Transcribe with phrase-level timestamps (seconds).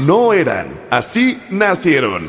[0.00, 2.28] No eran, así nacieron.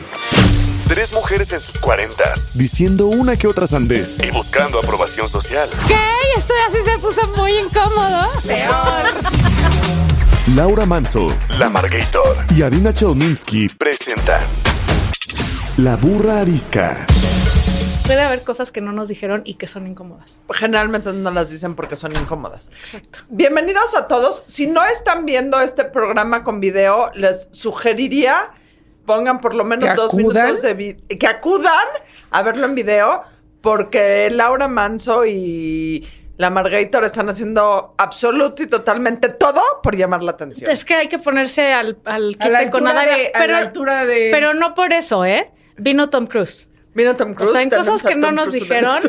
[0.87, 5.69] Tres mujeres en sus cuarentas, diciendo una que otra sandez y buscando aprobación social.
[5.87, 5.95] ¿Qué?
[6.35, 8.27] Esto así se puso muy incómodo.
[10.55, 11.27] Laura Manso,
[11.59, 14.41] La Margator y Adina Chelminsky presentan
[15.77, 17.05] La Burra Arisca.
[18.09, 20.41] Puede haber cosas que no nos dijeron y que son incómodas.
[20.51, 22.71] Generalmente no las dicen porque son incómodas.
[23.29, 24.43] Bienvenidos a todos.
[24.47, 28.49] Si no están viendo este programa con video, les sugeriría
[29.05, 31.03] pongan por lo menos ¿Que dos minutos de video.
[31.19, 31.85] Que acudan
[32.31, 33.21] a verlo en video
[33.61, 36.03] porque Laura Manso y
[36.37, 40.71] la Margator están haciendo absoluto y totalmente todo por llamar la atención.
[40.71, 43.05] Es que hay que ponerse al, al quite con nada.
[43.05, 45.51] de- a la altura de- pero no por eso, ¿eh?
[45.77, 46.65] Vino Tom Cruise.
[46.99, 47.51] Mira Tom O Cruise.
[47.53, 48.99] sea, en cosas que no nos dijeron.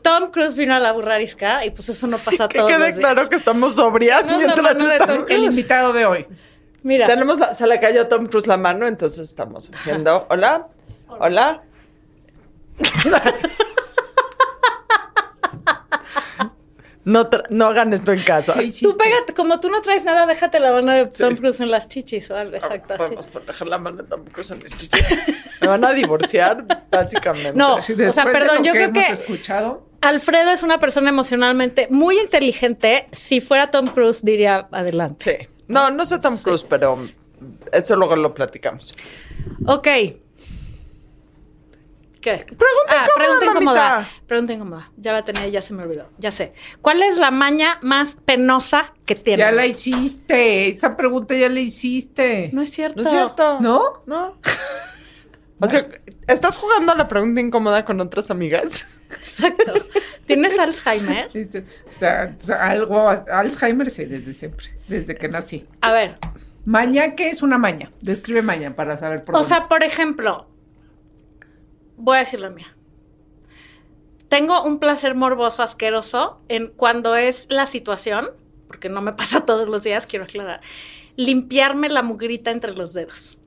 [0.00, 3.28] Tom Cruise vino a la burrarisca y pues eso no pasa Que todos quede claro
[3.28, 6.26] que estamos sobrias No es la mientras estamos- Tom El invitado de hoy.
[6.82, 10.26] Mira, Tenemos la- se le cayó a Tom Cruise la mano, entonces estamos haciendo.
[10.30, 10.68] Hola,
[11.08, 11.62] hola.
[17.04, 18.54] No, no hagan esto en casa.
[18.54, 21.70] ¿Qué tú pégate, como tú no traes nada, déjate la mano de Tom Cruise en
[21.70, 23.04] las chichis o algo, exacto, así.
[23.04, 25.06] Podemos por dejar la mano de Tom Cruise en mis chichis.
[25.60, 27.52] Me van a divorciar, básicamente.
[27.54, 27.78] No.
[27.78, 29.86] Sí, O sea, perdón, yo que creo hemos que- escuchado.
[30.00, 33.06] Alfredo es una persona emocionalmente muy inteligente.
[33.12, 35.38] Si fuera Tom Cruise, diría adelante.
[35.40, 35.48] Sí.
[35.68, 36.98] No, no soy Tom Cruise, pero
[37.72, 38.94] eso luego lo platicamos.
[39.66, 39.88] Ok.
[42.24, 42.38] ¿Qué?
[42.38, 42.56] Pregunta
[42.88, 44.08] ah, incómoda, pregunta incómoda.
[44.26, 44.90] Pregunta incómoda.
[44.96, 46.08] Ya la tenía, ya se me olvidó.
[46.16, 46.54] Ya sé.
[46.80, 49.42] ¿Cuál es la maña más penosa que tiene?
[49.42, 50.68] Ya la hiciste.
[50.68, 52.48] Esa pregunta ya la hiciste.
[52.54, 52.96] No es cierto.
[52.96, 53.60] ¿No es cierto?
[53.60, 54.02] ¿No?
[54.06, 54.38] No.
[55.60, 55.86] O sea,
[56.26, 59.00] ¿estás jugando a la pregunta incómoda con otras amigas?
[59.10, 59.72] Exacto.
[60.26, 61.28] ¿Tienes Alzheimer?
[61.28, 65.66] O sea, o sea, algo, Alzheimer sí, desde siempre, desde que nací.
[65.80, 66.18] A ver.
[66.66, 67.92] Maña, ¿qué es una maña?
[68.00, 69.48] Describe maña para saber por O dónde.
[69.48, 70.48] sea, por ejemplo,
[71.96, 72.74] voy a decir la mía.
[74.28, 78.30] Tengo un placer morboso, asqueroso, en cuando es la situación,
[78.66, 80.60] porque no me pasa todos los días, quiero aclarar,
[81.16, 83.38] limpiarme la mugrita entre los dedos,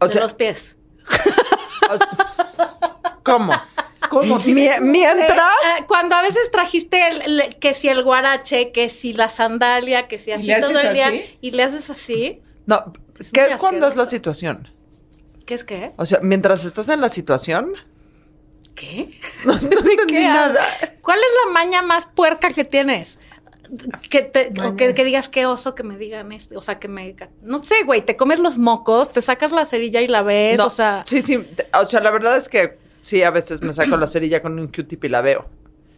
[0.00, 0.76] O de sea, los pies.
[1.90, 2.08] o sea,
[3.22, 3.52] ¿cómo?
[4.10, 4.38] ¿Cómo?
[4.40, 5.30] Mie- mientras.
[5.80, 10.06] Eh, cuando a veces trajiste el- el- que si el guarache, que si la sandalia,
[10.06, 11.38] que si así todo el día, así?
[11.40, 14.68] y le haces así, No, Es ¿qué es cuando es la situación?
[15.46, 15.92] ¿Qué es qué?
[15.96, 17.72] O sea, mientras estás en la situación.
[18.74, 19.18] ¿Qué?
[19.44, 20.60] No, no entendí ¿Qué nada.
[21.00, 23.18] ¿Cuál es la maña más puerca que tienes?
[24.10, 26.86] Que te, o que, que digas qué oso que me digan esto, o sea, que
[26.86, 27.16] me...
[27.42, 30.66] No sé, güey, te comes los mocos, te sacas la cerilla y la ves, No,
[30.66, 31.02] o sea...
[31.04, 31.44] Sí, sí.
[31.72, 34.68] O sea, la verdad es que sí, a veces me saco la cerilla con un
[34.68, 35.46] Q-tip y la veo.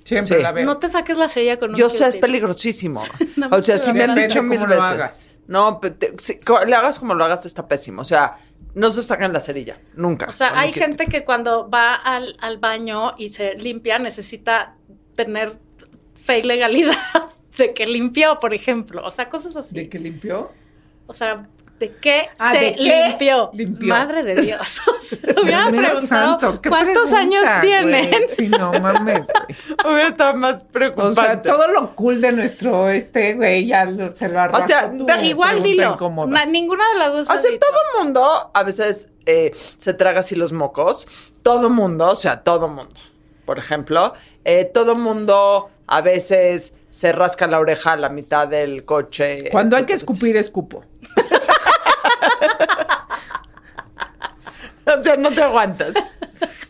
[0.04, 0.42] Siempre Sí.
[0.42, 0.64] la veo.
[0.64, 3.02] No te saques la cerilla con un Yo sé, es peligrosísimo.
[3.36, 4.90] Más o sea, sí me han dicho mil cómo lo veces.
[4.92, 5.34] hagas.
[5.46, 6.14] No, pero te-
[6.46, 8.00] co- le hagas como lo hagas, está pésimo.
[8.00, 8.38] O sea,
[8.74, 10.26] no se sacan la cerilla, nunca.
[10.28, 14.76] O sea, hay gente que cuando va al, al baño y se limpia necesita
[15.14, 15.58] tener
[16.14, 16.94] fe y legalidad
[17.56, 19.02] de que limpió, por ejemplo.
[19.04, 19.74] O sea, cosas así.
[19.74, 20.52] ¿De que limpió?
[21.06, 23.50] O sea, ¿de qué Ah, se ¿de qué limpió?
[23.54, 23.88] limpió?
[23.88, 24.82] Madre de Dios.
[25.38, 28.28] O Dios preguntado santo, ¿qué cuántos pregunta, años tienen.
[28.28, 29.22] Sí, no mames.
[29.84, 31.20] Hubiera estado más O preocupante.
[31.20, 34.66] sea, todo lo cool de nuestro este güey ya lo- se lo arrasó.
[34.66, 35.96] sea, tú, da- Igual dilo.
[36.26, 37.28] Na- ninguna de las dos.
[37.30, 37.60] O sea, dicho.
[37.66, 41.32] todo mundo a veces eh, se traga así los mocos.
[41.42, 42.90] Todo mundo, o sea, todo mundo.
[43.44, 44.14] Por ejemplo,
[44.44, 49.48] eh, todo mundo a veces se rasca la oreja a la mitad del coche.
[49.50, 50.84] Cuando hay que etcétera, escupir, escupo.
[51.16, 53.06] etcétera.
[55.00, 55.94] O sea, no te aguantas.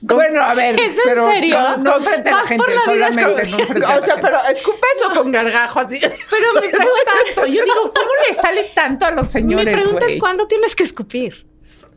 [0.01, 1.59] Bueno, a ver, ¿Es en pero serio?
[1.61, 3.59] no, no frente a la gente, la solamente escupiendo.
[3.59, 4.29] no frente a la O sea, gente.
[4.31, 5.99] pero escupes o con gargajo así.
[6.01, 6.13] Pero
[6.63, 7.47] mi No pregunta, tanto.
[7.47, 10.19] Yo digo, ¿cómo le sale tanto a los mi señores, pregunta es güey?
[10.19, 11.47] ¿cuándo tienes que escupir?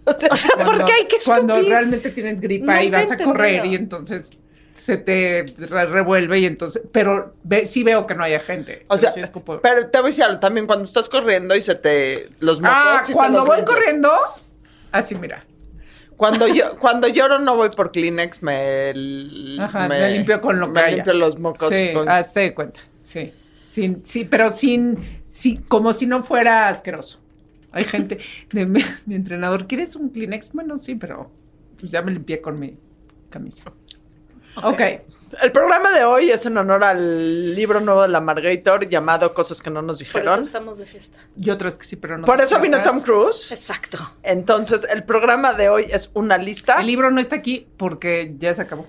[0.04, 1.46] O sea, O sea, ¿por qué hay que escupir?
[1.46, 3.66] Cuando realmente tienes gripa y vas a correr entendido.
[3.74, 4.32] y entonces
[4.74, 6.82] se te re- revuelve y entonces...
[6.92, 8.84] Pero ve- sí veo que no haya gente.
[8.88, 9.60] o sea, sí escupo.
[9.62, 12.76] pero te voy a decir algo también cuando estás corriendo y se te los mocos.
[12.76, 14.12] ah, te cuando los voy corriendo,
[14.92, 15.46] así mira.
[16.22, 18.94] Cuando yo cuando lloro no voy por Kleenex, me
[19.60, 20.96] Ajá, me, limpio con lo que me haya.
[20.98, 22.80] limpio los mocos Sí, con- hazte de cuenta.
[23.02, 23.34] Sí.
[23.68, 27.20] Sin, sí, pero sin, sí, como si no fuera asqueroso.
[27.72, 28.20] Hay gente
[28.52, 30.52] de mi, mi entrenador, ¿quieres un Kleenex?
[30.54, 31.32] Bueno, sí, pero
[31.80, 32.78] pues ya me limpié con mi
[33.32, 33.64] camisa.
[34.64, 34.82] Ok.
[35.42, 39.62] El programa de hoy es en honor al libro nuevo de la Margator llamado Cosas
[39.62, 40.42] que no nos Por eso dijeron.
[40.42, 41.20] estamos de fiesta.
[41.42, 42.26] Y otras que sí, pero no.
[42.26, 42.82] Por eso vino.
[42.82, 43.50] Tom Cruise.
[43.52, 43.98] Exacto.
[44.24, 46.82] Entonces, el programa de hoy es una lista.
[46.82, 48.86] El libro no está aquí porque ya se acabó.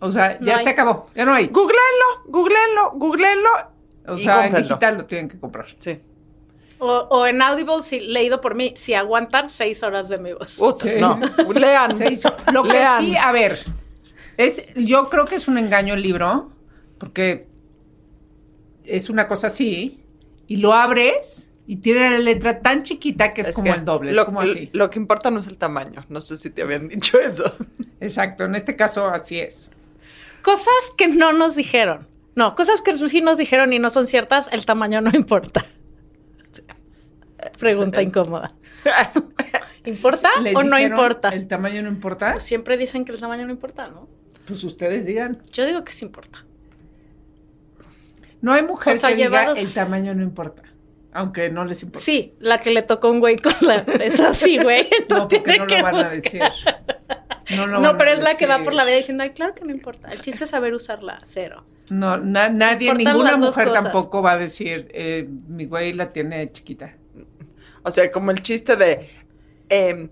[0.00, 1.08] O sea, ya No se acabó.
[1.14, 1.46] Ya no hay.
[1.46, 3.48] Googleenlo, googleenlo, googleenlo.
[4.08, 4.68] O y sea, en cómprenlo.
[4.68, 5.66] digital lo tienen que comprar.
[5.78, 6.00] Sí.
[6.80, 10.56] O, o en Audible, si, leído por mí, si aguantan seis horas de mi voz.
[10.58, 10.90] Puta, Sí.
[11.00, 11.18] No,
[11.54, 11.96] lean.
[11.96, 12.32] Se hizo.
[12.52, 13.00] Lo que lean.
[13.04, 13.58] sí, a ver,
[14.38, 16.52] es, yo creo que es un engaño el libro,
[16.96, 17.48] porque
[18.84, 20.02] es una cosa así,
[20.46, 24.14] y lo abres y tiene la letra tan chiquita que es, como que el doble,
[24.14, 24.70] lo, es como así.
[24.72, 26.06] Lo que importa no es el tamaño.
[26.08, 27.52] No sé si te habían dicho eso.
[28.00, 29.70] Exacto, en este caso así es.
[30.42, 32.06] Cosas que no nos dijeron.
[32.36, 35.66] No, cosas que sí nos dijeron y no son ciertas, el tamaño no importa.
[37.58, 38.54] Pregunta incómoda.
[39.84, 41.30] ¿Importa ¿Les o no importa?
[41.30, 42.32] ¿El tamaño no importa?
[42.32, 44.17] Pues siempre dicen que el tamaño no importa, ¿no?
[44.48, 45.40] Pues ustedes digan.
[45.52, 46.44] Yo digo que sí importa.
[48.40, 50.62] No hay mujer O sea, que diga el tamaño no importa,
[51.12, 52.04] aunque no les importa.
[52.04, 54.86] Sí, la que le tocó un güey con la es así, güey.
[54.98, 56.42] Entonces no, tiene no que lo van a decir.
[57.56, 59.30] No, lo No, van a pero es la que va por la vida diciendo, ay,
[59.30, 60.08] claro que no importa.
[60.08, 61.64] El chiste es saber usarla, cero.
[61.90, 63.82] No, na- nadie, Importan ninguna mujer cosas.
[63.84, 66.94] tampoco va a decir, eh, mi güey la tiene chiquita.
[67.82, 69.08] O sea, como el chiste de,
[69.70, 70.08] em,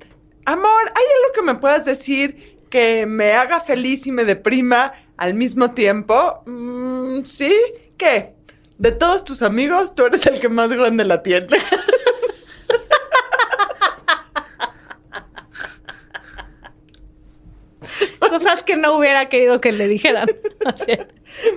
[0.47, 5.35] amor, ¿hay algo que me puedas decir que me haga feliz y me deprima al
[5.35, 6.43] mismo tiempo?
[6.47, 7.55] Mm, sí,
[7.97, 8.35] ¿qué?
[8.79, 11.47] De todos tus amigos, tú eres el que más grande la tiene.
[18.19, 20.27] Cosas que no hubiera querido que le dijeran.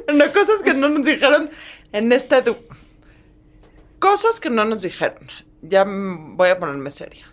[0.06, 1.50] Bueno, cosas que no nos dijeron
[1.92, 2.44] en esta
[4.00, 5.28] Cosas que no nos dijeron.
[5.62, 7.28] Ya mm, voy a ponerme seria.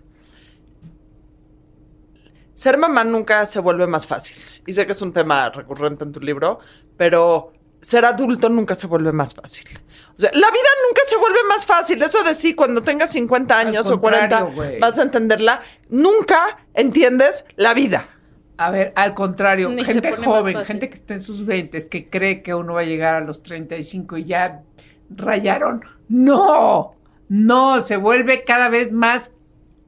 [2.57, 4.39] Ser mamá nunca se vuelve más fácil.
[4.67, 6.59] Y sé que es un tema recurrente en tu libro,
[6.97, 9.69] pero ser adulto nunca se vuelve más fácil.
[10.17, 12.03] O sea, la vida nunca se vuelve más fácil.
[12.03, 14.81] Eso de sí, cuando tengas 50 Al años o 40 contrario, güey.
[14.81, 15.61] vas a entenderla.
[15.91, 18.09] Nunca entiendes la vida.
[18.57, 22.43] A ver, al contrario, Ni gente joven, gente que está en sus 20 que cree
[22.43, 24.63] que uno va a llegar a los 35 y ya
[25.11, 25.83] rayaron.
[26.09, 26.95] No,
[27.29, 29.33] no, se vuelve cada vez más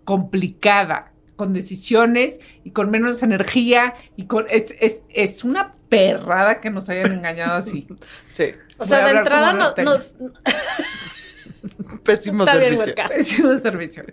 [0.04, 4.46] complicada, con decisiones y con menos energía y con...
[4.50, 7.86] Es, es, es una perrada que nos hayan engañado así.
[8.32, 8.52] Sí.
[8.76, 10.14] O sea, Voy de entrada no- nos...
[12.04, 12.94] Pésimo Está servicio.
[13.08, 14.04] Pésimo servicio.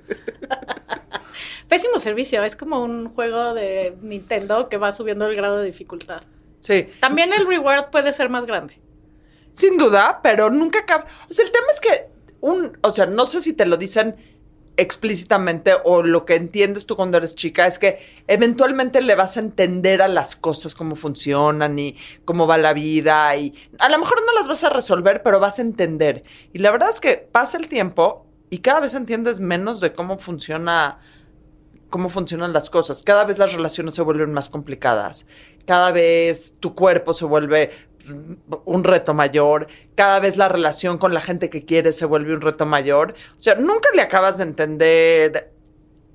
[1.67, 2.43] Pésimo servicio.
[2.43, 6.21] Es como un juego de Nintendo que va subiendo el grado de dificultad.
[6.59, 6.89] Sí.
[7.01, 8.79] También el reward puede ser más grande.
[9.51, 11.05] Sin duda, pero nunca acaba.
[11.29, 12.07] O sea, el tema es que
[12.41, 14.15] un, o sea, no sé si te lo dicen
[14.77, 19.39] explícitamente o lo que entiendes tú cuando eres chica es que eventualmente le vas a
[19.39, 24.23] entender a las cosas cómo funcionan y cómo va la vida y a lo mejor
[24.25, 26.23] no las vas a resolver, pero vas a entender.
[26.53, 30.17] Y la verdad es que pasa el tiempo y cada vez entiendes menos de cómo
[30.17, 30.99] funciona
[31.89, 33.01] cómo funcionan las cosas.
[33.03, 35.27] Cada vez las relaciones se vuelven más complicadas.
[35.65, 37.71] Cada vez tu cuerpo se vuelve
[38.09, 39.67] un reto mayor.
[39.95, 43.13] Cada vez la relación con la gente que quieres se vuelve un reto mayor.
[43.37, 45.51] O sea, nunca le acabas de entender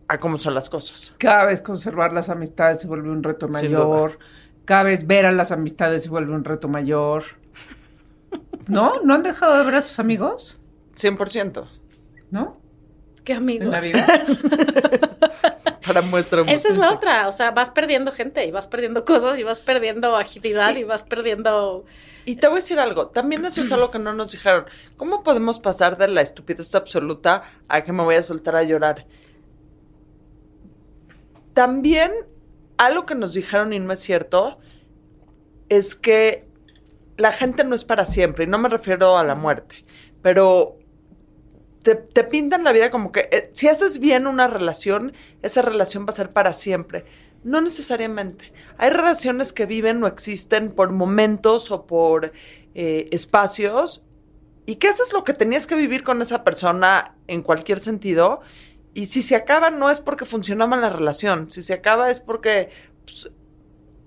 [0.09, 1.15] a cómo son las cosas.
[1.19, 4.19] Cada vez conservar las amistades se vuelve un reto mayor.
[4.65, 7.23] Cada vez ver a las amistades se vuelve un reto mayor.
[8.67, 9.01] ¿No?
[9.03, 10.59] ¿No han dejado de ver a sus amigos?
[10.97, 11.67] 100%.
[12.31, 12.61] ¿No?
[13.25, 13.67] ¿Qué amigos?
[13.67, 14.07] En la vida.
[15.93, 16.43] Para muestra.
[16.43, 17.27] Esa es la otra.
[17.27, 21.03] O sea, vas perdiendo gente y vas perdiendo cosas y vas perdiendo agilidad y vas
[21.03, 21.85] perdiendo...
[22.27, 24.67] Y te voy a decir algo, también eso es algo que no nos dijeron.
[24.97, 29.05] ¿Cómo podemos pasar de la estupidez absoluta a que me voy a soltar a llorar?
[31.55, 32.13] También
[32.79, 34.61] algo que nos dijeron y no es cierto
[35.69, 36.47] es que
[37.17, 39.83] la gente no es para siempre, y no me refiero a la muerte,
[40.23, 40.77] pero
[41.83, 46.11] te, pintan la vida como que eh, si haces bien una relación, esa relación va
[46.11, 47.05] a ser para siempre.
[47.43, 48.53] No necesariamente.
[48.77, 52.33] Hay relaciones que viven o existen por momentos o por
[52.75, 54.05] eh, espacios
[54.67, 58.41] y que eso es lo que tenías que vivir con esa persona en cualquier sentido.
[58.93, 62.71] Y si se acaba no es porque funcionaba la relación, si se acaba es porque
[63.05, 63.31] pues,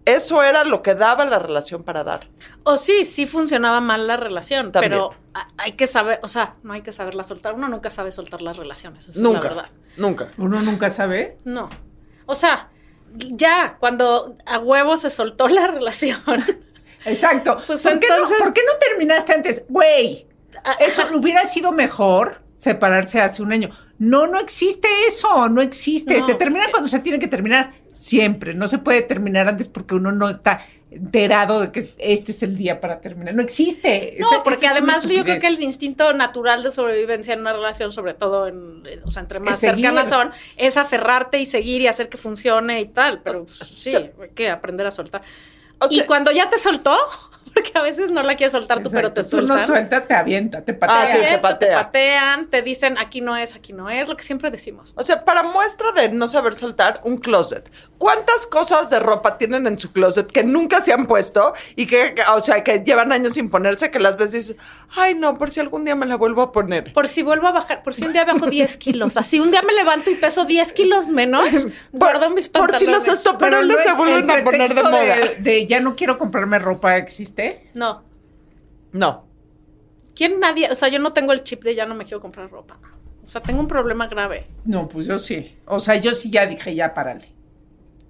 [0.05, 2.27] eso era lo que daba la relación para dar.
[2.63, 4.91] O sí, sí funcionaba mal la relación, También.
[4.91, 5.15] pero
[5.57, 7.53] hay que saber, o sea, no hay que saberla soltar.
[7.53, 9.69] Uno nunca sabe soltar las relaciones, esa es la verdad.
[9.97, 10.29] nunca.
[10.37, 11.37] Uno nunca sabe.
[11.45, 11.69] No.
[12.25, 12.69] O sea,
[13.15, 16.21] ya, cuando a huevo se soltó la relación.
[17.05, 17.57] Exacto.
[17.67, 19.65] Pues ¿Por, qué no, ¿Por qué no terminaste antes?
[19.67, 20.27] Güey,
[20.63, 23.69] Ah, eso hubiera sido mejor separarse hace un año.
[23.99, 26.15] No, no existe eso, no existe.
[26.15, 26.25] No.
[26.25, 28.53] Se termina cuando se tiene que terminar, siempre.
[28.53, 30.59] No se puede terminar antes porque uno no está
[30.91, 33.33] enterado de que este es el día para terminar.
[33.33, 34.17] No existe.
[34.19, 38.13] No, porque además yo creo que el instinto natural de sobrevivencia en una relación, sobre
[38.13, 42.17] todo en, o sea, entre más cercanas son, es aferrarte y seguir y hacer que
[42.17, 43.21] funcione y tal.
[43.23, 45.21] Pero pues, sí, hay que aprender a soltar.
[45.79, 46.97] O y cuando ya te soltó,
[47.53, 49.41] porque a veces no la quieres soltar tú, pero te Exacto.
[49.41, 49.67] Tú sueltan.
[49.67, 51.01] no suelta, te avienta, te patea.
[51.03, 51.83] Ah, sí, te Te patea.
[51.85, 54.93] patean, te dicen aquí no es, aquí no es, lo que siempre decimos.
[54.97, 57.71] O sea, para muestra de no saber soltar, un closet.
[57.97, 62.15] ¿Cuántas cosas de ropa tienen en su closet que nunca se han puesto y que,
[62.33, 64.57] o sea, que llevan años sin ponerse, que las veces dices,
[64.95, 66.93] ay, no, por si algún día me la vuelvo a poner?
[66.93, 69.61] Por si vuelvo a bajar, por si un día bajo 10 kilos, así un día
[69.61, 71.47] me levanto y peso 10 kilos menos,
[71.91, 73.19] guardo mis por si los pantalones.
[73.19, 75.15] estoperoles se el vuelven a poner de pretexto moda.
[75.39, 77.32] De, ya no quiero comprarme ropa, ¿existe?
[77.73, 78.03] No.
[78.91, 79.25] No.
[80.15, 80.69] ¿Quién nadie?
[80.71, 82.77] O sea, yo no tengo el chip de ya no me quiero comprar ropa.
[83.25, 84.47] O sea, tengo un problema grave.
[84.65, 85.57] No, pues yo sí.
[85.65, 87.29] O sea, yo sí ya dije, ya párale.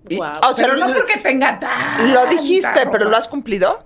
[0.09, 0.39] Y- Guau.
[0.49, 2.13] o sea, Pero no porque tenga tan.
[2.13, 3.85] Lo dijiste, pero ¿lo has cumplido?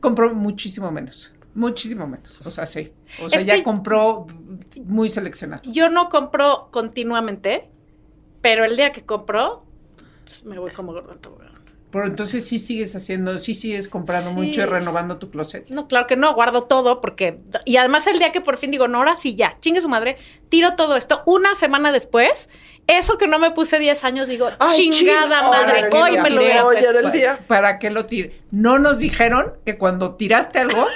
[0.00, 1.32] Compró muchísimo menos.
[1.54, 2.40] Muchísimo menos.
[2.44, 2.92] O sea, sí.
[3.22, 4.26] O sea, Es ya compró
[4.84, 5.62] muy seleccionado.
[5.70, 7.68] Yo no compro continuamente,
[8.40, 9.64] pero el día que compro,
[10.24, 11.48] pues me voy como gordo en tobogán.
[11.90, 14.36] Pero entonces sí sigues haciendo, sí sigues comprando Sí.
[14.36, 15.70] mucho y renovando tu closet.
[15.70, 17.38] No, claro que no, guardo todo porque...
[17.64, 20.18] Y además el día que por fin digo, no, ahora sí ya, chingue su madre,
[20.50, 21.22] tiro todo esto.
[21.24, 22.50] Una semana después,
[22.88, 26.40] eso que no me puse 10 años, digo, Ay, chingada ching- madre, Hoy me lo
[26.40, 27.38] hubiera era el día.
[27.46, 28.40] ¿Para qué lo tire?
[28.50, 30.86] No nos dijeron que cuando tiraste algo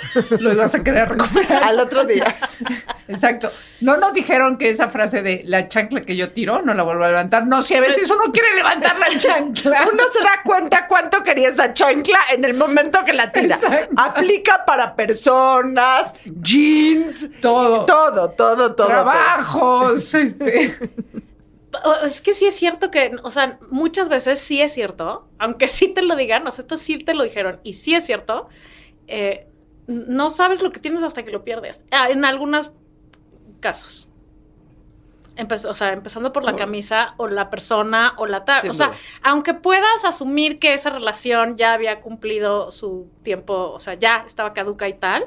[0.40, 1.64] lo ibas a querer recuperar.
[1.64, 2.34] Al otro día.
[3.08, 3.50] Exacto.
[3.82, 7.04] No nos dijeron que esa frase de la chancla que yo tiro no la vuelvo
[7.04, 7.46] a levantar.
[7.46, 9.86] No, si a veces uno quiere levantar la chancla.
[9.92, 13.56] Uno se da cuenta cuánto quería esa chancla en el momento que la tira.
[13.56, 13.94] Exacto.
[13.98, 17.84] Aplica para personas, jeans, Todo.
[17.84, 18.86] todo, todo, todo.
[18.86, 20.74] Trabajos, este.
[22.04, 25.88] Es que sí es cierto que, o sea, muchas veces sí es cierto, aunque sí
[25.88, 28.48] te lo digan, o sea, esto sí te lo dijeron, y sí es cierto,
[29.06, 29.46] eh,
[29.86, 31.84] no sabes lo que tienes hasta que lo pierdes.
[31.90, 32.72] Ah, en algunos
[33.60, 34.08] casos.
[35.36, 38.68] Empe- o sea, empezando por la camisa o la persona o la tal.
[38.68, 38.96] O sea, duda.
[39.22, 44.52] aunque puedas asumir que esa relación ya había cumplido su tiempo, o sea, ya estaba
[44.52, 45.24] caduca y tal,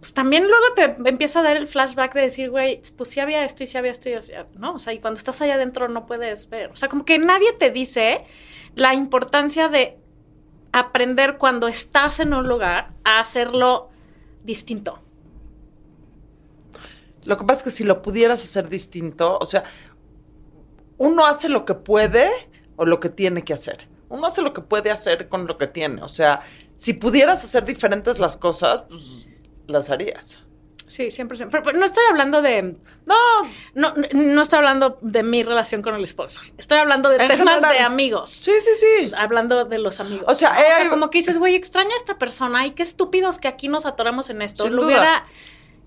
[0.00, 3.44] pues también luego te empieza a dar el flashback de decir, güey, pues sí había
[3.44, 4.14] esto y sí había esto, y,
[4.58, 4.74] ¿no?
[4.74, 6.70] O sea, y cuando estás allá adentro no puedes ver.
[6.70, 8.24] O sea, como que nadie te dice
[8.74, 9.98] la importancia de
[10.72, 13.88] aprender cuando estás en un lugar a hacerlo
[14.44, 15.00] distinto.
[17.24, 19.64] Lo que pasa es que si lo pudieras hacer distinto, o sea,
[20.98, 22.30] uno hace lo que puede
[22.76, 23.88] o lo que tiene que hacer.
[24.08, 26.02] Uno hace lo que puede hacer con lo que tiene.
[26.02, 26.42] O sea,
[26.76, 29.26] si pudieras hacer diferentes las cosas, pues
[29.66, 30.42] las harías.
[30.88, 31.62] Sí, siempre, siempre.
[31.62, 32.76] Pero no estoy hablando de.
[33.06, 33.14] No,
[33.74, 36.44] No, no estoy hablando de mi relación con el sponsor.
[36.58, 37.72] Estoy hablando de En temas general.
[37.72, 38.30] de amigos.
[38.30, 39.12] sí, sí, sí.
[39.16, 40.24] Hablando de los amigos.
[40.28, 40.84] O sea, ¿no?
[40.86, 43.84] eh, como que dices, güey, extraño a esta persona y qué estúpidos que aquí nos
[43.84, 44.62] atoramos en esto.
[44.64, 44.86] Sin Lo duda.
[44.94, 45.24] hubiera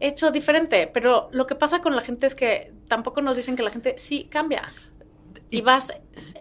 [0.02, 0.88] hecho diferente.
[0.94, 3.96] Pero lo que pasa con la gente es que tampoco nos dicen que la gente
[3.98, 4.74] sí cambia.
[5.52, 5.92] Y vas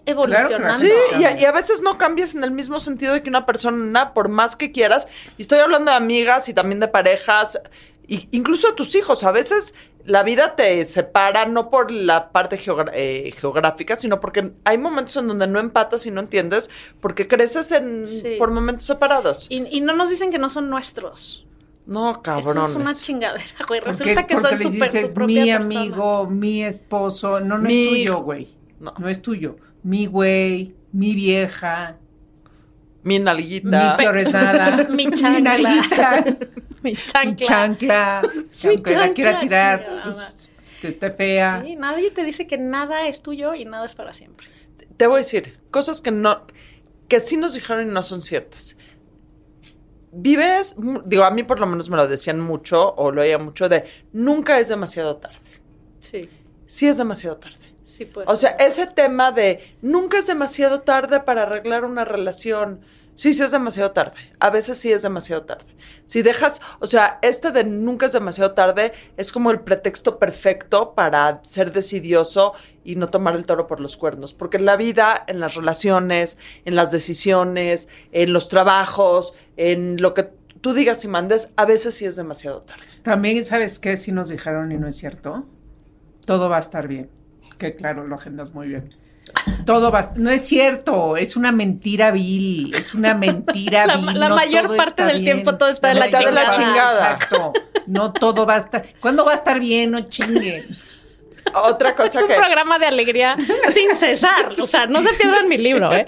[0.06, 0.78] evolucionando.
[0.78, 3.46] Sí, y a, y a veces no cambias en el mismo sentido de que una
[3.46, 7.60] persona, por más que quieras, y estoy hablando de amigas y también de parejas,
[8.06, 9.74] y incluso de tus hijos, a veces
[10.04, 12.58] la vida te separa no por la parte
[12.94, 17.70] eh, geográfica, sino porque hay momentos en donde no empatas y no entiendes, porque creces
[17.72, 18.36] en, Sí.
[18.38, 19.46] por momentos separados.
[19.50, 21.44] Y, y no nos dicen que no son nuestros.
[21.84, 22.56] no, cabrones.
[22.64, 23.80] Eso es una chingadera, güey.
[23.80, 25.80] Porque, Resulta que porque soy súper tu propia mi persona.
[25.80, 27.40] amigo, mi esposo.
[27.40, 28.48] No, no Mi es tuyo, güey.
[28.80, 28.94] No.
[28.98, 29.08] No.
[29.08, 29.56] es tuyo.
[29.82, 31.96] Mi güey, mi vieja,
[33.02, 33.96] Mi mi nalguita.
[33.96, 34.88] peor es nada.
[34.90, 35.40] Mi chancla.
[35.40, 36.24] nalguita,
[36.82, 37.46] Mi mi chancla.
[37.46, 38.22] chancla.
[38.64, 41.62] Mi aunque la quiera chancla, tirar, pues, te esté fea.
[41.64, 44.46] Sí, nadie te dice que nada es tuyo y nada es para siempre.
[44.96, 46.46] te voy a decir cosas que no,
[47.08, 48.76] que sí nos dijeron y no son ciertas.
[50.10, 53.68] Vives, digo, a mí por lo menos me lo decían mucho o lo oía mucho
[53.68, 55.38] de nunca es demasiado tarde.
[56.00, 56.28] Sí,
[56.66, 57.56] Sí es demasiado tarde.
[57.88, 62.80] Sí puede O sea, ese tema de nunca es demasiado tarde para arreglar una relación.
[63.14, 64.14] Sí, sí es demasiado tarde.
[64.38, 65.74] A veces sí es demasiado tarde.
[66.06, 70.94] Si dejas, o sea, este de nunca es demasiado tarde es como el pretexto perfecto
[70.94, 72.52] para ser decidioso
[72.84, 74.34] y no tomar el toro por los cuernos.
[74.34, 80.14] Porque en la vida, en las relaciones, en las decisiones, en los trabajos, en lo
[80.14, 80.30] que
[80.60, 82.84] tú digas y mandes, a veces sí es demasiado tarde.
[83.02, 83.96] También, ¿sabes qué?
[83.96, 85.44] Si nos dijeron y no es cierto.
[86.24, 87.10] Todo va a estar bien.
[87.58, 88.94] Que claro, lo agendas muy bien.
[89.66, 90.10] Todo va a...
[90.16, 94.18] No es cierto, es una mentira vil, es una mentira La- vil.
[94.18, 95.24] la no mayor parte del bien.
[95.42, 97.12] tiempo todo está de la mayor chingada.
[97.14, 97.52] Exacto.
[97.86, 98.84] No todo va a estar...
[99.00, 99.90] ¿Cuándo va a estar bien?
[99.90, 100.64] No chinguen.
[101.54, 102.34] Otra Es cosa un que...
[102.36, 103.36] programa de alegría
[103.72, 104.50] sin cesar.
[104.60, 106.06] O sea, no se pierdan mi libro, ¿eh?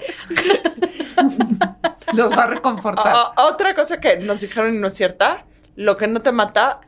[2.13, 3.13] Los va a reconfortar.
[3.15, 6.81] O- otra cosa que nos dijeron y no es cierta, lo que no te mata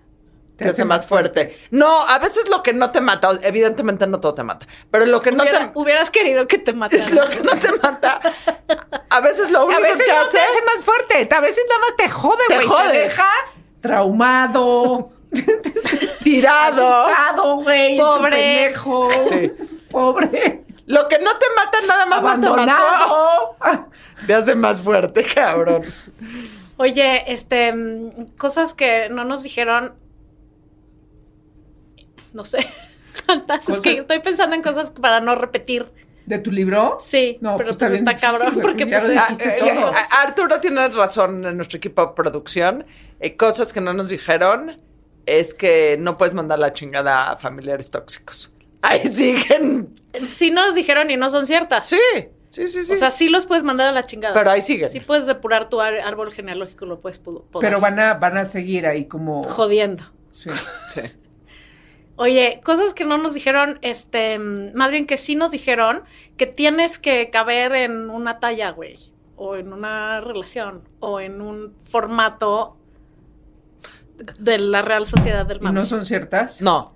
[0.56, 1.58] te, hace más fuerte.
[1.72, 5.22] No, a veces lo que no te mata, evidentemente no todo te mata, pero lo
[5.22, 7.16] que no te hubieras querido que te es mataran.
[7.16, 8.20] lo que no te mata.
[9.10, 11.64] A veces lo único A veces que no hace te hace más fuerte, a veces
[11.68, 12.68] nada más te jode, Te güey.
[12.68, 12.98] Te, jode.
[13.00, 13.28] deja
[13.82, 15.10] traumado,
[16.24, 17.04] tirado.
[17.06, 17.98] asustado, güey.
[17.98, 18.74] Pobre.
[19.28, 19.52] Sí.
[19.90, 20.64] Pobre.
[20.86, 22.54] Lo que no te mata nada más no te mató.
[22.54, 23.90] Abandonado.
[24.28, 25.84] Te hace más fuerte, cabrón.
[26.78, 29.96] Oye, este, mm, cosas que no nos dijeron.
[32.34, 32.60] No sé.
[33.28, 33.68] Tantas.
[33.70, 35.86] Es que estoy pensando en cosas para no repetir.
[36.26, 36.98] ¿De tu libro?
[37.00, 39.04] Sí, No, pero pues pues, está bien está difícil, cabrón porque pues,
[39.60, 39.92] todo.
[39.94, 42.86] A- Arturo tiene razón en nuestro equipo de producción.
[43.20, 44.80] Eh, cosas que no nos dijeron
[45.26, 48.52] es que no puedes mandar la chingada a familiares tóxicos.
[48.82, 49.94] Ahí siguen.
[50.30, 51.88] sí nos dijeron y no son ciertas.
[51.88, 52.00] Sí,
[52.50, 52.94] sí, sí, sí.
[52.94, 54.34] O sea, sí los puedes mandar a la chingada.
[54.34, 54.90] Pero ahí siguen.
[54.90, 57.20] Sí puedes depurar tu árbol genealógico, lo puedes.
[57.60, 59.44] Pero van a, van a seguir ahí como...
[59.44, 60.06] Jodiendo.
[60.30, 60.50] Sí.
[60.88, 61.02] sí.
[62.16, 66.04] Oye, cosas que no nos dijeron, este, más bien que sí nos dijeron
[66.38, 68.96] que tienes que caber en una talla, güey,
[69.36, 72.78] o en una relación, o en un formato
[74.40, 75.80] de la Real Sociedad del ¿Y mame.
[75.80, 76.62] no son ciertas?
[76.62, 76.94] No.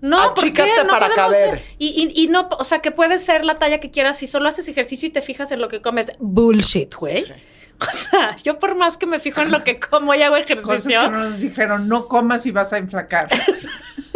[0.00, 0.62] No, ¿por qué?
[0.62, 1.58] Achícate No para caber.
[1.58, 4.26] ser- Y, y, y no, o sea, que puede ser la talla que quieras si
[4.28, 6.12] solo haces ejercicio y te fijas en lo que comes.
[6.18, 7.24] Bullshit, güey.
[7.80, 10.50] O sea, yo por más que me fijo en lo que como y hago Cosas
[10.50, 10.98] ejercicio.
[10.98, 13.28] que no nos dijeron, no comas y vas a enflacar.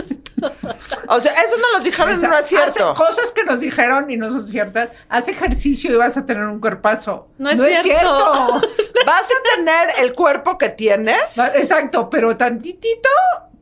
[1.08, 2.90] O sea, eso no los dijeron, O sea, no es cierto.
[2.90, 4.90] hace cosas que nos dijeron y no son ciertas.
[5.08, 7.28] Haz ejercicio y vas a tener un cuerpazo.
[7.38, 8.60] No es cierto.
[9.06, 11.36] Vas a tener el cuerpo que tienes.
[11.54, 13.08] Exacto, pero tantitito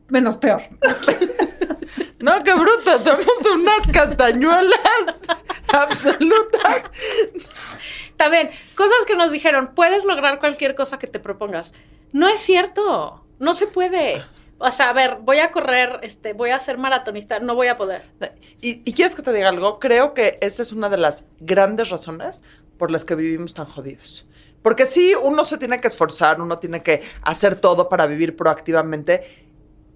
[0.09, 0.61] menos peor.
[2.19, 5.23] No, qué bruto, somos unas castañuelas
[5.67, 6.91] absolutas.
[8.15, 11.73] También, cosas que nos dijeron, puedes lograr cualquier cosa que te propongas.
[12.11, 14.23] No es cierto, no se puede.
[14.61, 17.77] O sea, a ver, voy a correr, este, voy a ser maratonista, no voy a
[17.77, 18.03] poder.
[18.61, 19.79] ¿Y, y quieres que te diga algo?
[19.79, 22.43] Creo que esa es una de las grandes razones
[22.77, 24.27] por las que vivimos tan jodidos.
[24.61, 29.23] Porque sí, uno se tiene que esforzar, uno tiene que hacer todo para vivir proactivamente,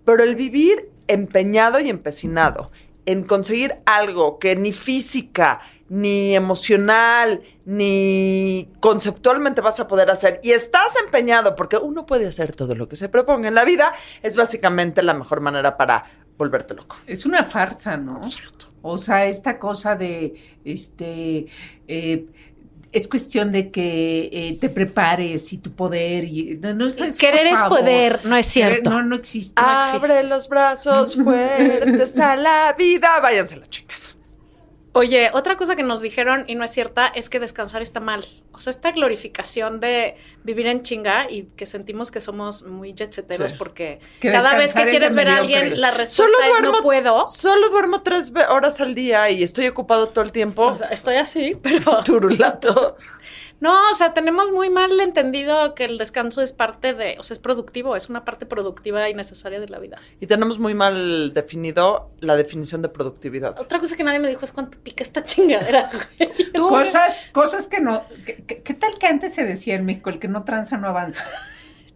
[0.04, 2.72] pero el vivir empeñado y empecinado
[3.06, 10.52] en conseguir algo que ni física, ni emocional, ni conceptualmente vas a poder hacer y
[10.52, 13.94] estás empeñado porque uno puede hacer todo lo que se proponga en la vida,
[14.24, 16.06] es básicamente la mejor manera para
[16.38, 16.98] volverte loco.
[17.06, 18.22] Es una farsa, ¿no?
[18.82, 21.48] O sea, esta cosa de, este,
[21.88, 22.26] eh,
[22.92, 27.48] es cuestión de que eh, te prepares y tu poder y no, no, es, Querer
[27.48, 28.90] es poder, no es Querer- cierto.
[28.92, 29.62] no, no existe.
[29.64, 33.20] Abre los brazos fuertes a la vida.
[33.22, 34.00] Váyanse a la chingada.
[34.98, 38.26] Oye, otra cosa que nos dijeron y no es cierta es que descansar está mal.
[38.54, 43.52] O sea, esta glorificación de vivir en chinga y que sentimos que somos muy jetseteros
[43.52, 43.58] Sí.
[43.60, 46.78] porque Que cada vez que es quieres ver a alguien, la respuesta Solo es duermo-
[46.78, 47.28] no puedo.
[47.28, 50.68] Solo duermo tres horas al día y estoy ocupado todo el tiempo.
[50.68, 52.02] O sea, estoy así, pero...
[52.06, 52.96] Turulato.
[53.66, 57.34] No, o sea, tenemos muy mal entendido que el descanso es parte de, o sea,
[57.34, 59.98] es productivo, es una parte productiva y necesaria de la vida.
[60.20, 63.60] Y tenemos muy mal definido la definición de productividad.
[63.60, 66.52] Otra cosa que nadie me dijo es cuánto pica esta chingadera, güey.
[66.54, 68.04] Cosas, cosas que no.
[68.26, 70.88] que- que- ¿Qué tal que antes se decía en México, el que no tranza no
[70.88, 71.26] avanza?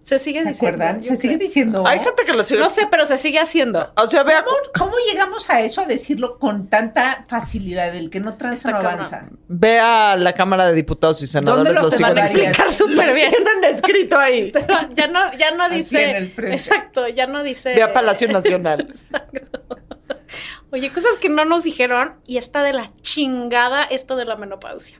[0.09, 0.75] Se sigue ¿Se diciendo.
[0.83, 1.03] acuerdan?
[1.03, 1.47] Se sigue creo.
[1.47, 1.83] diciendo.
[1.87, 2.59] Hay gente que lo sigue.
[2.59, 3.91] No sé, pero se sigue haciendo.
[3.95, 4.43] O sea, vea,
[4.77, 7.95] ¿Cómo llegamos a eso, a decirlo con tanta facilidad?
[7.95, 9.29] El que no tranza Está no avanza.
[9.47, 12.49] ve a la Cámara de Diputados y Senadores, lo lo siguen van a diciendo.
[12.49, 13.31] explicar súper bien.
[13.31, 14.51] Tienen escrito ahí.
[14.95, 16.09] Ya no, ya no Así dice.
[16.09, 16.55] en el frente.
[16.55, 17.75] Exacto, ya no dice.
[17.75, 18.87] Ve a Palacio Nacional.
[20.71, 24.99] Oye, cosas que no nos dijeron y está de la chingada esto de la menopausia.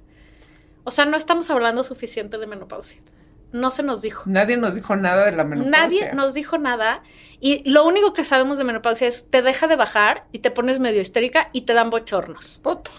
[0.84, 3.00] O sea, no estamos hablando suficiente de menopausia.
[3.52, 4.24] No se nos dijo.
[4.26, 5.80] Nadie nos dijo nada de la menopausia.
[5.80, 7.02] Nadie nos dijo nada
[7.40, 10.80] y lo único que sabemos de menopausia es te deja de bajar y te pones
[10.80, 12.60] medio histérica y te dan bochornos.
[12.64, 12.92] Puta.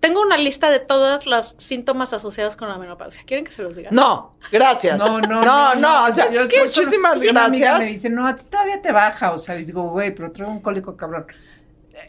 [0.00, 3.22] Tengo una lista de todos los síntomas asociados con la menopausia.
[3.26, 3.90] ¿Quieren que se los diga?
[3.90, 4.96] No, gracias.
[4.96, 7.78] No, no, no, no, o sea, muchísimas gracias.
[7.80, 9.32] Me dice, no, a ti todavía te baja.
[9.32, 11.26] O sea, digo, güey, pero traigo un cólico cabrón.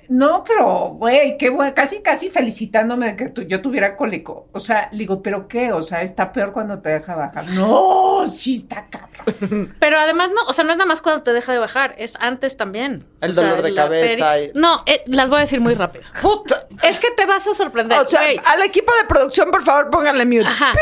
[0.09, 4.47] No, pero, güey, qué bueno, casi, casi felicitándome de que tu- yo tuviera cólico.
[4.53, 5.71] O sea, le digo, ¿pero qué?
[5.71, 7.47] O sea, está peor cuando te deja bajar.
[7.49, 9.75] No, sí está cabrón.
[9.79, 12.15] Pero además no, o sea, no es nada más cuando te deja de bajar, es
[12.19, 13.05] antes también.
[13.21, 16.05] El O sea, dolor de cabeza y- No, eh, las voy a decir muy rápido.
[16.21, 16.67] Puta.
[16.81, 17.99] Es que te vas a sorprender.
[17.99, 20.45] O sea, al equipo de producción, por favor, pónganle mute.
[20.47, 20.73] Ajá.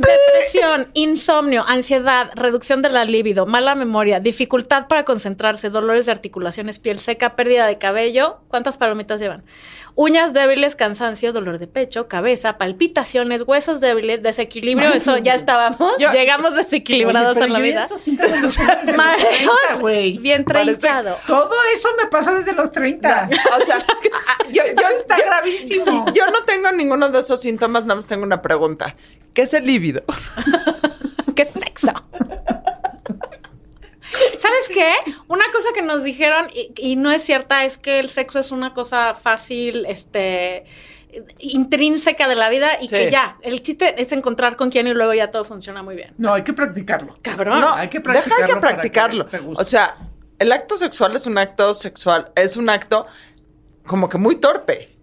[0.00, 6.78] Depresión, insomnio, ansiedad, reducción de la libido, mala memoria, dificultad para concentrarse, dolores de articulaciones,
[6.78, 8.38] piel seca, pérdida de cabello.
[8.48, 9.44] ¿Cuántas palomitas llevan?
[9.98, 14.92] Uñas débiles, cansancio, dolor de pecho, cabeza, palpitaciones, huesos débiles, desequilibrio.
[14.92, 15.94] Eso ya estábamos.
[15.98, 17.84] Yo- Llegamos desequilibrados Oye, en la vida.
[17.84, 19.80] esos síntomas los tengo desde los 30, Mareos,
[20.44, 21.16] Parece- trenzado.
[21.26, 23.30] Todo eso me pasó desde los 30.
[23.58, 23.78] O sea,
[24.52, 26.04] yo, yo- está gravísimo.
[26.12, 28.94] Yo no tengo ninguno de esos síntomas, nada más tengo una pregunta.
[29.36, 30.02] ¿Qué es el líbido?
[31.36, 31.92] ¡Qué sexo!
[34.38, 34.92] ¿Sabes qué?
[35.28, 38.50] Una cosa que nos dijeron y, y no es cierta es que el sexo es
[38.50, 40.64] una cosa fácil, este
[41.38, 42.96] intrínseca de la vida y Sí.
[42.96, 46.14] que ya, el chiste es encontrar con quién y luego ya todo funciona muy bien.
[46.16, 47.18] No, hay que practicarlo.
[47.20, 47.60] Cabrón.
[47.60, 49.24] No, hay que deja practicarlo que practicarlo.
[49.26, 49.60] que te guste.
[49.62, 49.96] o sea,
[50.38, 53.06] el acto sexual es un acto sexual, es un acto
[53.86, 54.95] como que muy torpe.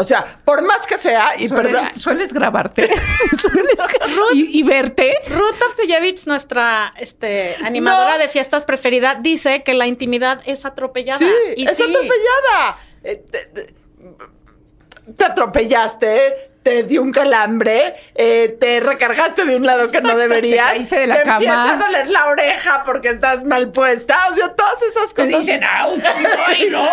[0.00, 2.88] O sea, por más que sea, y ¿Sueles, perdón- sueles grabarte?
[3.38, 3.76] ¿Sueles
[4.32, 5.14] y, y verte?
[5.28, 8.18] Ruth Avdijevich, nuestra este, animadora No.
[8.18, 11.18] de fiestas preferida, dice que la intimidad es atropellada.
[11.18, 11.82] Sí, y es sí.
[11.82, 12.78] atropellada.
[13.04, 13.74] Eh, te, te-
[15.16, 20.68] te atropellaste, te dio un calambre, eh, te recargaste de un lado que no deberías.
[20.68, 21.34] te caíste de la te cama.
[21.36, 24.28] empieza a doler la oreja porque estás mal puesta.
[24.30, 25.40] O sea, todas esas Te cosas.
[25.40, 25.98] dicen, ¡auch!
[26.46, 26.86] ¡Ay, no!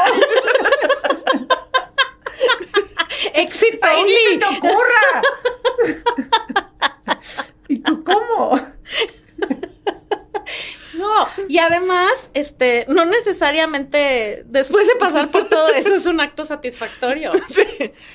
[3.37, 3.77] ¡Éxito!
[3.83, 5.21] ¡Ay, ni se te ocurra!
[7.67, 8.59] ¿Y tú cómo?
[11.07, 16.43] No, y además, este, no necesariamente después de pasar por todo eso es un acto
[16.45, 17.31] satisfactorio.
[17.47, 17.63] Sí.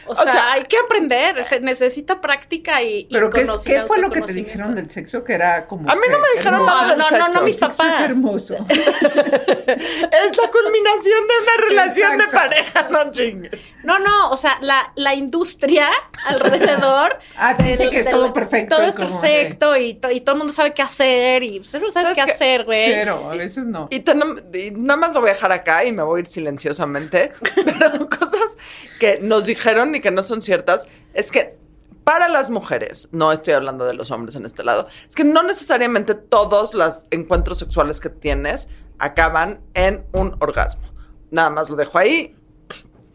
[0.07, 3.99] O sea, hay que aprender, se necesita práctica y, y ¿Pero qué, es- qué fue
[3.99, 5.25] lo que te dijeron del sexo?
[5.25, 5.91] Que era como.
[5.91, 7.95] A mí no me dijeron nada del No, no, no, mis papás.
[7.95, 8.55] es hermoso.
[8.69, 13.75] es la culminación de una relación de pareja, no chingues.
[13.85, 15.91] No, no, o sea, la, la industria
[16.27, 17.19] alrededor.
[17.37, 20.11] Ah, te dice del- que es del- todo perfecto Todo y es perfecto y, to-
[20.11, 22.31] y todo el mundo sabe qué hacer y pues, no sabes ¿Sabes qué qué?
[22.33, 22.92] hacer, güey.
[22.95, 23.89] Cero, a veces no.
[23.91, 27.33] Y, y nada más lo voy a dejar acá y me voy a ir silenciosamente.
[27.55, 28.59] Pero cosas
[28.99, 31.57] que nos dijeron y que no son ciertas es que
[32.05, 35.43] para las mujeres, no estoy hablando de los hombres en este lado, es que no
[35.43, 40.83] necesariamente todos los encuentros sexuales que tienes acaban en un orgasmo.
[41.31, 42.35] Nada más lo dejo ahí.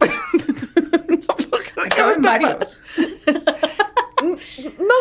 [0.00, 2.80] no, porque Acaba en varios.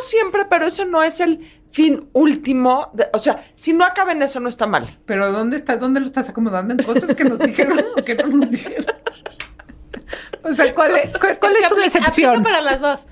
[0.08, 1.40] no siempre, pero eso no es el
[1.72, 2.90] fin último.
[2.94, 4.98] de- o sea, si no acaba en eso, no está mal.
[5.06, 5.76] Pero ¿dónde está?
[5.78, 8.86] ¿Dónde lo estás acomodando en cosas que nos dijeron o que no nos dijeron?
[10.44, 12.42] O sea, ¿cuál es, cuál, cuál Es es que tu decepción?
[12.42, 13.06] para las dos.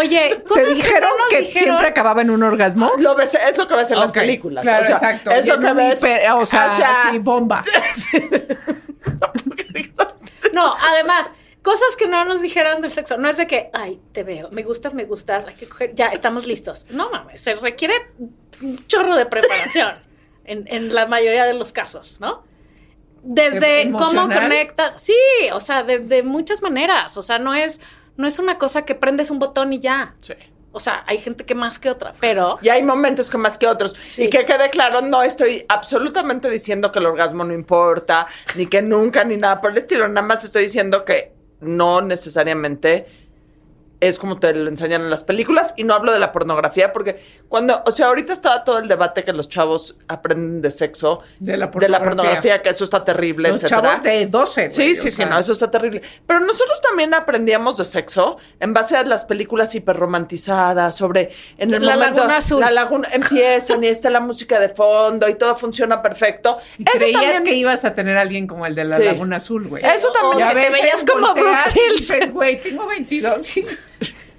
[0.00, 2.90] Oye, ¿Te dijeron no que dijeron- siempre acababa en un orgasmo?
[3.00, 4.62] Lo ves, es lo que ves en las películas.
[4.62, 5.30] Claro, o sea, exacto.
[5.30, 6.02] Es lo que ves.
[6.02, 6.74] hiper- o sea,
[7.10, 7.62] sí, bomba.
[10.52, 11.32] No, además,
[11.64, 13.16] cosas que no nos dijeron del sexo.
[13.16, 16.08] No es de que, ay, te veo, me gustas, me gustas, hay que coger, ya
[16.08, 16.86] estamos listos.
[16.90, 17.94] No mames, se requiere
[18.62, 19.94] un chorro de preparación
[20.44, 22.44] en, en la mayoría de los casos, ¿no?
[23.22, 24.42] Desde cómo ¿Emocional?
[24.42, 25.16] conectas, sí,
[25.54, 27.16] o sea, de, de muchas maneras.
[27.16, 27.80] O sea, no es,
[28.18, 30.14] no es una cosa que prendes un botón y ya.
[30.20, 30.34] Sí.
[30.72, 33.66] O sea, hay gente que más que otra, pero Y hay momentos que más que
[33.66, 33.96] otros.
[34.04, 34.24] Sí.
[34.24, 38.82] Y que quede claro, no estoy absolutamente diciendo que el orgasmo no importa, ni que
[38.82, 40.06] nunca, ni nada por el estilo.
[40.08, 41.33] Nada más estoy diciendo que
[41.64, 43.23] no necesariamente
[44.08, 45.74] es como te lo enseñan en las películas.
[45.76, 49.24] Y no hablo de la pornografía, porque cuando, o sea, ahorita estaba todo el debate
[49.24, 52.00] que los chavos aprenden de sexo, De la de la pornografía.
[52.08, 53.88] pornografía, que eso está terrible, Los etcétera.
[53.88, 56.02] chavos de 12, güey, Sí, sí, sí, no, eso está terrible.
[56.26, 61.84] Pero nosotros también aprendíamos de sexo en base a las películas hiperromantizadas sobre en el
[61.84, 62.60] La momento Laguna Azul.
[62.60, 66.58] la laguna empiezan y está la música de fondo y todo funciona perfecto.
[66.78, 69.04] Y eso creías también que ibas a tener a alguien como el de la Sí.
[69.04, 69.84] Laguna Azul, güey.
[69.84, 70.36] Eso también.
[70.36, 73.56] O Ya que te veías como Brooke güey, tengo 22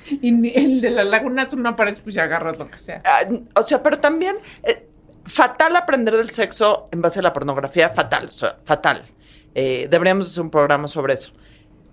[0.10, 3.02] y, el de la Laguna Azul no aparece, pues ya agarras lo que sea.
[3.06, 3.22] Ah,
[3.56, 4.88] o sea, pero también eh,
[5.26, 8.30] fatal aprender del sexo en base a la pornografía, fatal,
[8.64, 9.04] fatal.
[9.54, 11.32] Eh, deberíamos hacer un programa sobre eso.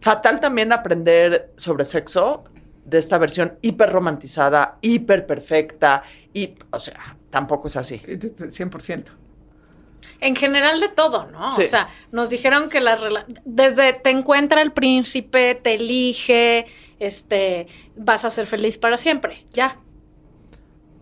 [0.01, 2.45] Fatal también aprender sobre sexo
[2.85, 6.03] de esta versión hiper romantizada, hiper perfecta,
[6.35, 7.99] y, o sea, tampoco es así.
[7.99, 9.22] 100%.
[10.23, 11.53] En general de todo, ¿no?
[11.53, 11.63] Sí.
[11.63, 16.67] O sea, nos dijeron que las rela- desde te encuentra el príncipe, te elige,
[17.01, 19.45] este, vas a ser feliz para siempre.
[19.51, 19.79] Ya.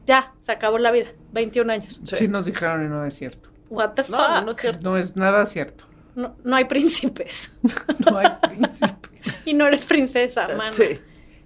[0.07, 1.11] Ya, se acabó la vida.
[1.33, 2.01] 21 años.
[2.05, 2.17] Sí.
[2.17, 2.29] Sí.
[2.29, 3.51] nos dijeron y no es cierto.
[3.69, 4.19] What the fuck?
[4.19, 4.83] No, No, no es cierto.
[4.91, 5.85] No es nada cierto.
[6.15, 7.53] no hay príncipes.
[8.11, 9.23] No hay príncipes.
[9.47, 10.73] y no eres princesa, mano.
[10.73, 10.99] Sí.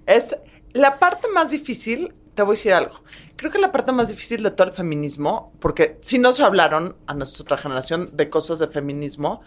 [0.06, 0.34] Es
[0.72, 2.94] la parte más difícil, te voy a decir algo.
[3.36, 7.14] Creo que la parte más difícil de todo el feminismo, porque sí nos hablaron a
[7.14, 9.40] nuestra generación de cosas de feminismo,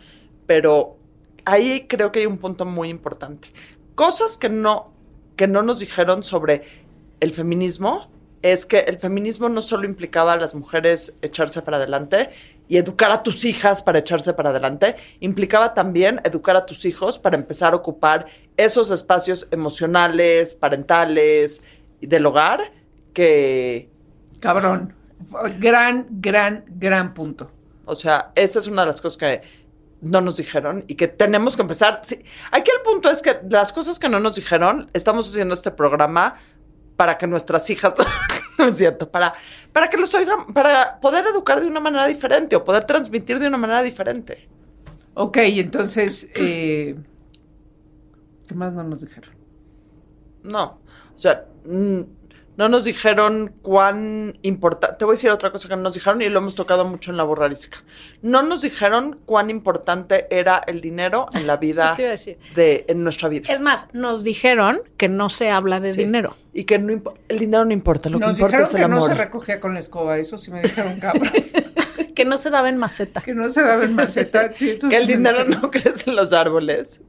[0.45, 0.97] pero
[1.45, 3.52] ahí creo que hay un punto muy importante.
[3.95, 4.93] Cosas que no,
[5.36, 6.63] que no nos dijeron sobre
[7.19, 8.10] el feminismo
[8.43, 12.30] es que el feminismo no solo implicaba a las mujeres echarse para adelante
[12.67, 17.17] y educar a tus hijas para echarse para adelante, implicaba también educar a tus hijos
[17.17, 21.63] para empezar a ocupar esos espacios emocionales, parentales,
[22.02, 22.71] del hogar
[23.17, 23.89] que...
[24.39, 24.93] Cabrón.
[25.60, 27.51] Gran, gran, gran punto.
[27.86, 29.41] O sea, esa es una de las cosas que
[30.01, 32.01] no nos dijeron y que tenemos que empezar.
[32.03, 32.19] Sí,
[32.51, 36.36] aquí el punto es que las cosas que no nos dijeron, estamos haciendo este programa
[36.95, 37.95] para que nuestras hijas,
[38.60, 39.34] no es cierto, para,
[39.73, 43.47] para que los oigan, para poder educar de una manera diferente o poder transmitir de
[43.47, 44.47] una manera diferente.
[45.15, 46.95] Ok, entonces, eh,
[48.47, 49.32] ¿qué más no nos dijeron?
[50.43, 50.82] No,
[51.15, 51.45] o sea,
[52.57, 54.97] no nos dijeron cuán importante.
[54.97, 57.11] Te voy a decir otra cosa que no nos dijeron y lo hemos tocado mucho
[57.11, 57.77] en la borrarística.
[58.21, 62.37] No nos dijeron cuán importante era el dinero en la vida te iba a decir.
[62.55, 63.47] de en nuestra vida.
[63.53, 66.03] Es más, nos dijeron que no se habla de Sí.
[66.03, 66.35] dinero.
[66.53, 68.87] Y que no el dinero no importa, lo Nos que importa dijeron es el que
[68.87, 71.31] no se recogía con la escoba, eso sí me dijeron, cabrón.
[72.15, 73.21] Que no se daba en maceta.
[73.21, 74.51] que no se daba en maceta.
[74.51, 77.01] Sí, eso que el sí dinero no crece en los árboles.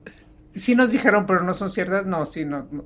[0.55, 2.05] Sí nos dijeron, pero no son ciertas.
[2.05, 2.69] No, sí, no.
[2.71, 2.85] no.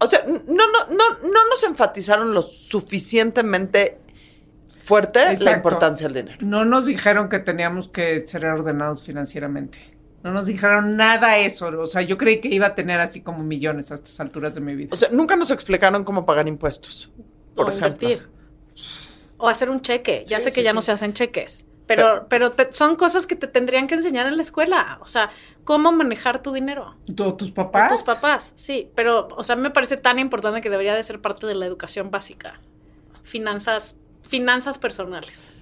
[0.00, 3.98] O sea, no, no, no, no nos enfatizaron lo suficientemente
[4.82, 6.38] fuerte la importancia del dinero.
[6.46, 9.78] No nos dijeron que teníamos que ser ordenados financieramente.
[10.22, 11.68] No nos dijeron nada eso.
[11.80, 14.60] O sea, yo creí que iba a tener así como millones a estas alturas de
[14.60, 14.90] mi vida.
[14.92, 17.10] O sea, nunca nos explicaron cómo pagar impuestos,
[17.54, 18.08] por o ejemplo.
[18.08, 18.28] invertir.
[19.36, 20.22] O hacer un cheque.
[20.26, 20.74] Ya Sí, sé que sí, ya sí.
[20.74, 21.66] no se hacen cheques.
[21.88, 24.98] Pero, pero te- son cosas que te tendrían que enseñar en la escuela.
[25.00, 25.30] O sea,
[25.64, 26.94] cómo manejar tu dinero.
[27.16, 27.88] ¿Tú- ¿Tus papás?
[27.90, 28.90] tus papás, sí.
[28.94, 32.10] Pero, o sea, me parece tan importante que debería de ser parte de la educación
[32.10, 32.60] básica.
[33.24, 35.52] Finanzas, finanzas personales.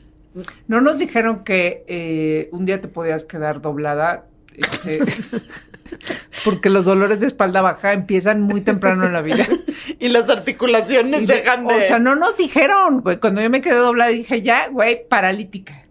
[0.68, 4.26] No nos dijeron que eh, un día te podías quedar doblada.
[4.52, 4.98] este,
[6.44, 9.44] porque los dolores de espalda baja empiezan muy temprano en la vida.
[9.98, 11.74] Y las articulaciones Y- dejan de...
[11.76, 13.18] O sea, no nos dijeron, güey.
[13.18, 15.84] Cuando yo me quedé doblada dije, ya, güey, paralítica.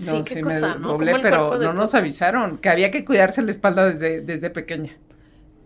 [0.00, 0.88] Sí, qué me cosa, ¿no?
[0.88, 4.96] doblé, pero no nos avisaron que había que cuidarse la espalda desde, desde pequeña.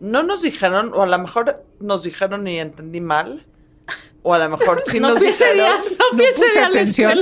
[0.01, 3.47] No nos dijeron, o a lo mejor nos dijeron y entendí mal,
[4.23, 5.99] o a lo mejor sí no nos fui ese día, dijeron...
[5.99, 7.18] no fui no ese puse día atención.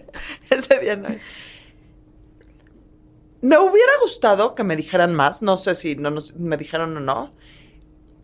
[0.50, 1.08] Ese día no.
[3.42, 7.00] Me hubiera gustado que me dijeran más, no sé si no nos, me dijeron o
[7.00, 7.32] no,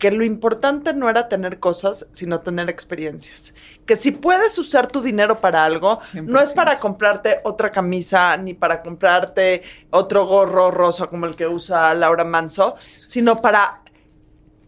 [0.02, 3.54] que lo importante no era tener cosas, sino tener experiencias.
[3.86, 6.54] Que si puedes usar tu dinero para algo, no es 100%.
[6.56, 12.24] para comprarte otra camisa, ni para comprarte otro gorro rosa como el que usa Laura
[12.24, 12.74] Manso,
[13.06, 13.82] sino para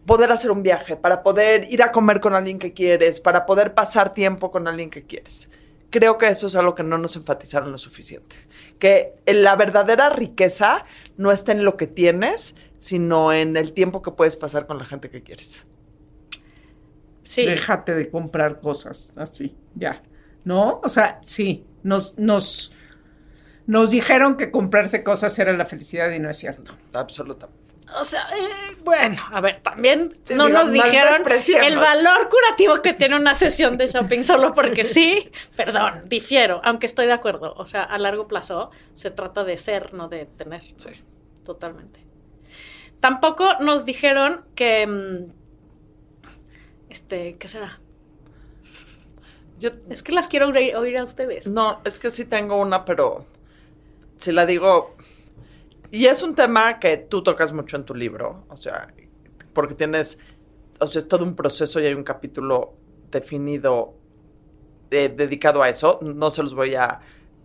[0.05, 3.73] poder hacer un viaje, para poder ir a comer con alguien que quieres, para poder
[3.73, 5.49] pasar tiempo con alguien que quieres.
[5.95, 8.35] Creo que eso es algo que no nos enfatizaron lo suficiente.
[8.79, 10.83] Que la verdadera riqueza
[11.15, 14.83] no está en lo que tienes, sino en el tiempo que puedes pasar con la
[14.83, 15.65] gente que quieres.
[17.23, 17.45] Sí.
[17.45, 20.03] Déjate de comprar cosas así, ya.
[20.43, 20.81] ¿No?
[20.83, 22.73] O sea, sí, nos, nos,
[23.65, 26.73] nos dijeron que comprarse cosas era la felicidad y no es cierto.
[26.91, 27.64] Absolutamente.
[27.97, 31.23] O sea, eh, bueno, a ver, también Sí, no digo, nos no dijeron
[31.63, 35.29] el valor curativo que tiene una sesión de shopping solo porque sí.
[35.55, 37.53] Perdón, difiero, aunque estoy de acuerdo.
[37.57, 40.63] O sea, a largo plazo se trata de ser, no de tener.
[40.77, 40.89] Sí.
[41.43, 41.99] Totalmente.
[42.99, 44.87] Tampoco nos dijeron que.
[44.87, 45.31] mm,
[46.89, 47.79] Este, ¿qué será?
[49.57, 51.47] Yo, Es que las quiero oír, oír a ustedes.
[51.47, 53.25] no, es que sí tengo una, pero
[54.17, 54.95] si la digo...
[55.95, 58.93] Y es un tema que tú tocas mucho en tu libro, o sea,
[59.53, 60.19] porque tienes,
[60.79, 62.73] o sea, es todo un proceso y hay un capítulo
[63.11, 63.93] definido
[64.91, 65.99] eh, dedicado a eso.
[66.01, 66.99] No se los voy a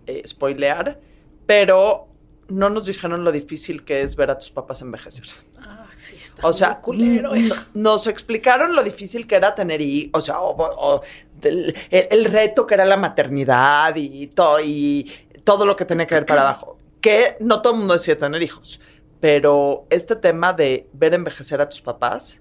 [0.06, 0.98] eh, spoilear,
[1.46, 2.08] pero
[2.48, 5.26] no nos dijeron lo difícil que es ver a tus papás envejecer.
[5.60, 7.62] Ah, sí, está O sea, culero eso.
[7.74, 11.02] nos explicaron lo difícil que era tener hijos, o sea, o-
[11.42, 15.08] el, el reto que era la maternidad y, to- y
[15.44, 16.78] todo lo que tenía que ver para abajo.
[17.00, 18.80] Que no todo el mundo decía tener hijos,
[19.20, 22.40] pero este tema de ver envejecer a tus papás,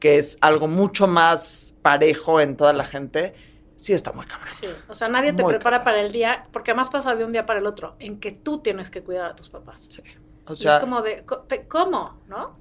[0.00, 3.34] que es algo mucho más parejo en toda la gente,
[3.76, 4.50] sí está muy cabrón.
[4.50, 5.84] Sí, o sea, nadie te prepara cabrón.
[5.84, 8.58] para el día, porque además pasa de un día para el otro, en que tú
[8.58, 9.86] tienes que cuidar a tus papás.
[9.88, 10.02] Sí.
[10.46, 11.24] O y sea, es como de,
[11.68, 12.20] ¿cómo?
[12.26, 12.56] ¿No?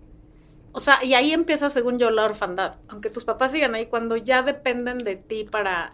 [0.72, 2.76] O sea, y ahí empieza, según yo, la orfandad.
[2.90, 5.92] Aunque tus papás sigan ahí, cuando ya dependen de ti para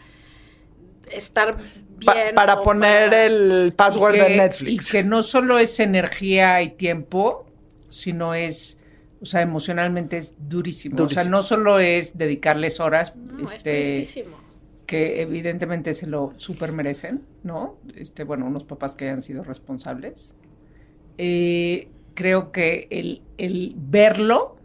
[1.12, 1.58] estar
[2.06, 2.36] pa- bien.
[2.36, 4.88] para poner para- el password de Netflix.
[4.88, 7.46] Y que no solo es energía y tiempo,
[7.90, 8.80] sino es,
[9.22, 11.02] o sea, emocionalmente es durísimo.
[11.04, 14.06] O sea, no solo es dedicarles horas, No, es este,
[14.86, 17.78] que evidentemente se lo súper merecen, ¿no?
[17.96, 20.36] Este, bueno, unos papás que hayan sido responsables.
[21.18, 24.58] Eh, creo que el, el verlo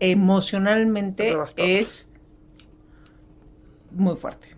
[0.00, 2.08] emocionalmente es
[3.90, 4.48] muy fuerte.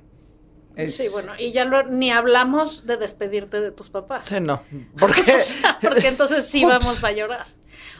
[0.77, 4.27] Es- Sí, bueno, y ya lo, ni hablamos de despedirte de tus papás.
[4.27, 4.62] Sí, no.
[4.99, 5.23] Porque
[5.83, 6.69] Porque entonces sí Ups.
[6.73, 7.47] vamos a llorar.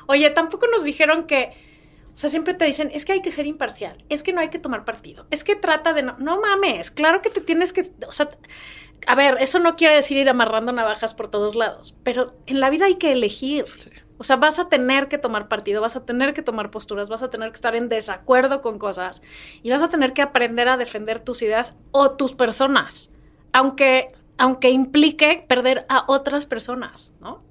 [0.07, 1.53] Oye, tampoco nos dijeron que,
[2.15, 4.51] o sea, siempre te dicen, es que hay que ser imparcial, es que no hay
[4.51, 7.83] que tomar partido, es que trata de no, no mames, claro que te tienes que,
[8.07, 8.29] o sea,
[9.09, 12.71] a ver, eso no quiere decir ir amarrando navajas por todos lados, pero en la
[12.71, 13.65] vida hay que elegir.
[14.19, 17.23] O sea, vas a tener que tomar partido, vas a tener que tomar posturas, vas
[17.23, 19.23] a tener que estar en desacuerdo con cosas
[19.63, 23.11] y vas a tener que aprender a defender tus ideas o tus personas,
[23.53, 27.45] aunque, aunque implique perder a otras personas, ¿no?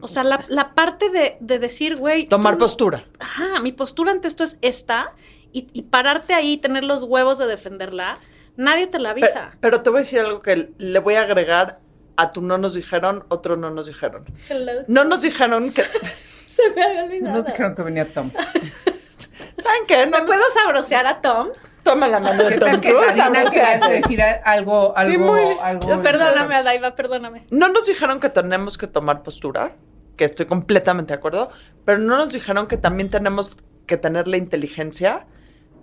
[0.00, 2.26] O sea, la, la parte de, de decir, güey...
[2.26, 3.04] tomar no- postura.
[3.18, 5.12] Ajá, mi postura ante esto es esta
[5.52, 8.18] y, y pararte ahí y tener los huevos de defenderla,
[8.56, 9.56] nadie te la avisa.
[9.60, 11.80] Pero, te voy a decir algo que le voy a agregar
[12.16, 14.24] a tu no nos dijeron, otro no nos dijeron.
[14.48, 14.72] Hello.
[14.88, 15.82] No nos dijeron que.
[16.50, 17.32] Se me había olvidado.
[17.32, 18.30] No nos dijeron que venía Tom.
[19.58, 20.06] ¿Saben qué?
[20.06, 21.48] No ¿Me puedo sabrosear a Tom?
[21.82, 23.12] Toma la mano de ¿Qué Tom Cruise,
[23.52, 26.02] querías decir algo, algo, Sí, muy- algo?
[26.02, 27.46] Perdóname, Adaiva, perdóname.
[27.50, 29.76] No nos dijeron que tenemos que tomar postura,
[30.16, 31.50] que estoy completamente de acuerdo,
[31.84, 35.26] pero no nos dijeron que también tenemos que tener la inteligencia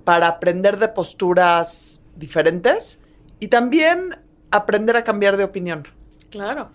[0.03, 2.99] para aprender de posturas diferentes
[3.39, 4.19] y también
[4.51, 5.87] aprender a cambiar de opinión.
[6.33, 6.71] Claro.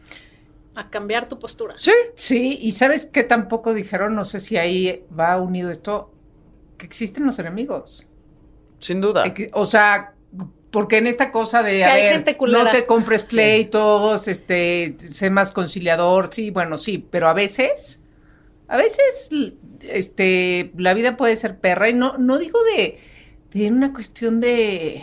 [0.77, 1.75] A cambiar tu postura.
[1.77, 6.13] Sí, Sí, y sabes que tampoco dijeron, no sé si ahí va unido esto,
[6.77, 8.07] que existen los enemigos.
[8.79, 9.25] sin duda.
[9.55, 10.15] O sea,
[10.71, 12.63] porque en esta cosa de, Que a hay ver, gente culera.
[12.65, 18.01] no te compres pleitos, este, sé más conciliador, sí, bueno, sí, pero a veces,
[18.69, 19.31] a veces,
[19.83, 23.01] este, la vida puede ser perra y no, no digo de,
[23.53, 25.03] de una cuestión de,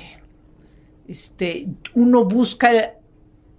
[1.10, 2.94] este, uno busca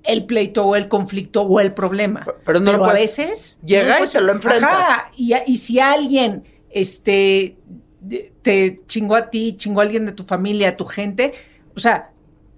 [0.07, 2.27] el, pleito o el conflicto o el problema.
[2.45, 4.73] Pero no lo a puedes- veces llega no y te lo enfrentas.
[4.73, 7.57] Ajá, y, si alguien este
[8.43, 11.33] te chingó a ti, chingó a alguien de tu familia, a tu gente,
[11.75, 12.11] o sea,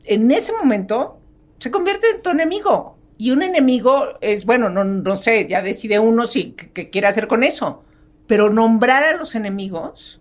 [0.04, 1.18] en ese momento
[1.58, 2.96] se convierte en tu enemigo.
[3.16, 7.08] Y un enemigo es, bueno, no, no sé, ya decide uno si qué qué quiere
[7.08, 7.82] hacer con eso.
[8.26, 10.20] Pero nombrar a los enemigos,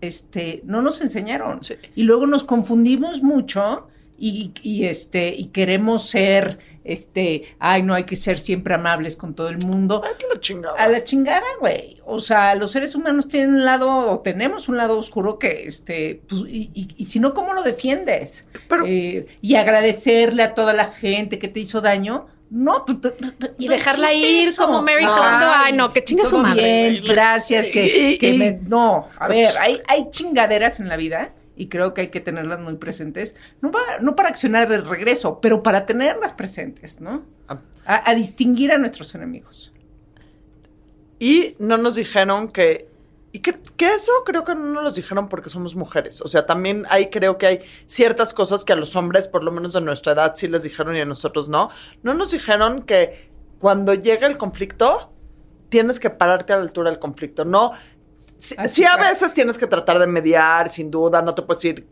[0.00, 1.62] este, no nos enseñaron.
[1.62, 1.74] Sí.
[1.94, 3.86] Y luego nos confundimos mucho
[4.18, 9.34] y, y, este, y queremos ser, este, ay, no hay que ser siempre amables con
[9.34, 10.02] todo el mundo.
[10.04, 10.76] Ay, la chingada.
[10.76, 11.98] A la chingada, güey.
[12.04, 16.22] O sea, los seres humanos tienen un lado, o tenemos un lado oscuro que, este,
[16.28, 18.46] pues, y, y- y si no, ¿cómo lo defiendes?
[18.68, 22.26] Pero- Eh, y agradecerle a toda la gente que te hizo daño.
[22.50, 22.98] No, pues,
[23.58, 24.66] Y no dejarla ir eso.
[24.66, 25.20] como Mary Kondo.
[25.22, 27.66] Ay, no, que chingue su madre, Bien, gracias.
[27.68, 32.02] Que, que me- no, a ver, hay, hay chingaderas en la vida y creo que
[32.02, 33.34] hay que tenerlas muy presentes.
[33.60, 37.24] No, pa- no para accionar de regreso, pero para tenerlas presentes, ¿no?
[37.48, 39.72] A, a distinguir a nuestros enemigos.
[41.18, 42.90] Y no nos dijeron que...
[43.34, 46.20] Y que, que eso creo que no nos lo dijeron porque somos mujeres.
[46.20, 49.50] O sea, también ahí creo que hay ciertas cosas que a los hombres, por lo
[49.50, 51.70] menos de nuestra edad, sí les dijeron y a nosotros no.
[52.02, 55.10] No nos dijeron que cuando llega el conflicto,
[55.70, 57.46] tienes que pararte a la altura del conflicto.
[57.46, 57.72] No,
[58.68, 61.86] sí, a veces tienes que tratar de mediar, sin duda, no te puedes ir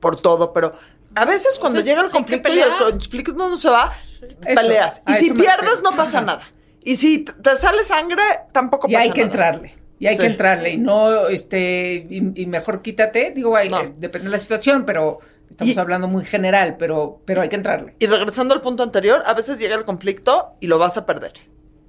[0.00, 0.74] por todo, pero
[1.14, 4.60] a veces cuando Entonces, llega el hay conflicto y el conflicto no se va, Eso,
[4.60, 5.02] peleas.
[5.06, 6.42] Y si pierdes, no pasa nada.
[6.84, 9.14] Y si te sale sangre, tampoco Y pasa hay nada.
[9.14, 9.74] que entrarle.
[9.98, 10.22] Y hay Sí.
[10.22, 10.70] que entrarle.
[10.70, 13.30] Y no, este, y, y mejor quítate.
[13.32, 13.80] Digo, hay- No.
[13.80, 17.54] eh, depende de la situación, pero estamos Y- hablando muy general, pero, pero hay que
[17.56, 17.94] entrarle.
[18.00, 21.34] Y regresando al punto anterior, a veces llega el conflicto y lo vas a perder.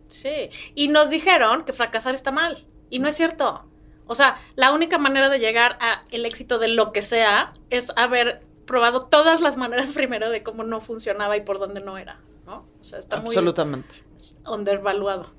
[0.10, 0.50] Sí.
[0.76, 2.68] Y nos dijeron que fracasar está mal.
[2.92, 3.66] Y no es cierto.
[4.08, 7.92] O sea, la única manera de llegar a el éxito de lo que sea es
[7.96, 12.20] haber probado todas las maneras primero de cómo no funcionaba y por dónde no era,
[12.46, 12.66] ¿no?
[12.80, 14.04] O sea, está muy Absolutamente.
[14.46, 15.32] undervaluado.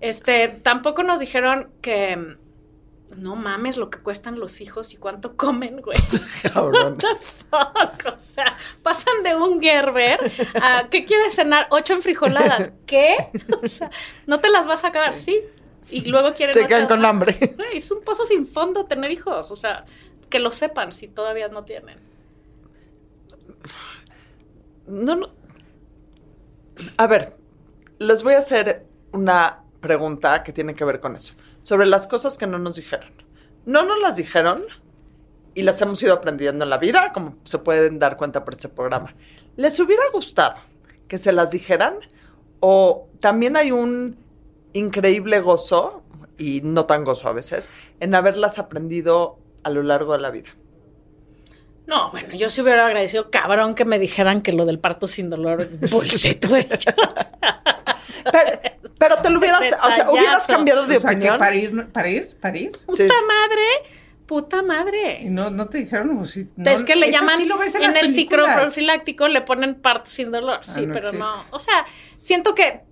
[0.00, 2.36] Este, tampoco nos dijeron que
[3.16, 5.98] no mames lo que cuestan los hijos y cuánto comen, güey.
[7.52, 10.20] O sea, pasan de un Gerber
[10.62, 11.66] a ¿qué quieres cenar?
[11.70, 12.72] Ocho enfrijoladas.
[12.86, 13.16] ¿Qué?
[13.60, 13.90] O sea,
[14.26, 15.40] no te las vas a acabar, sí.
[15.90, 17.36] Y luego quieren Se quedan con hambre.
[17.72, 19.50] Es un pozo sin fondo tener hijos.
[19.50, 19.84] O sea,
[20.28, 21.98] que lo sepan si todavía no tienen.
[24.86, 25.26] No, no.
[26.96, 27.36] A ver,
[27.98, 31.34] les voy a hacer una pregunta que tiene que ver con eso.
[31.60, 33.12] Sobre las cosas que no nos dijeron.
[33.66, 34.62] No nos las dijeron
[35.54, 38.68] y las hemos ido aprendiendo en la vida, como se pueden dar cuenta por este
[38.68, 39.14] programa.
[39.56, 40.56] ¿Les hubiera gustado
[41.08, 41.96] que se las dijeran?
[42.60, 44.16] ¿O también hay un
[44.72, 46.02] increíble gozo,
[46.38, 50.50] y no tan gozo a veces, en haberlas aprendido a lo largo de la vida?
[51.86, 55.28] No, bueno, yo sí hubiera agradecido cabrón que me dijeran que lo del parto sin
[55.28, 56.66] dolor bullshit, güey.
[58.30, 58.50] Pero,
[58.98, 61.38] pero te lo hubieras, o sea, hubieras cambiado de o sea, opinión.
[61.38, 62.72] para ir, para ir, para ir.
[62.72, 63.62] puta Sí, madre,
[64.26, 65.22] puta madre.
[65.22, 66.46] Y no, no te dijeron, pues sí.
[66.54, 68.14] no, es que le llaman sí lo ves en, el películas.
[68.14, 70.58] psicoprofiláctico le ponen partes sin dolor.
[70.66, 71.18] Sí, no pero existe.
[71.18, 71.46] no.
[71.50, 71.86] O sea,
[72.18, 72.82] siento que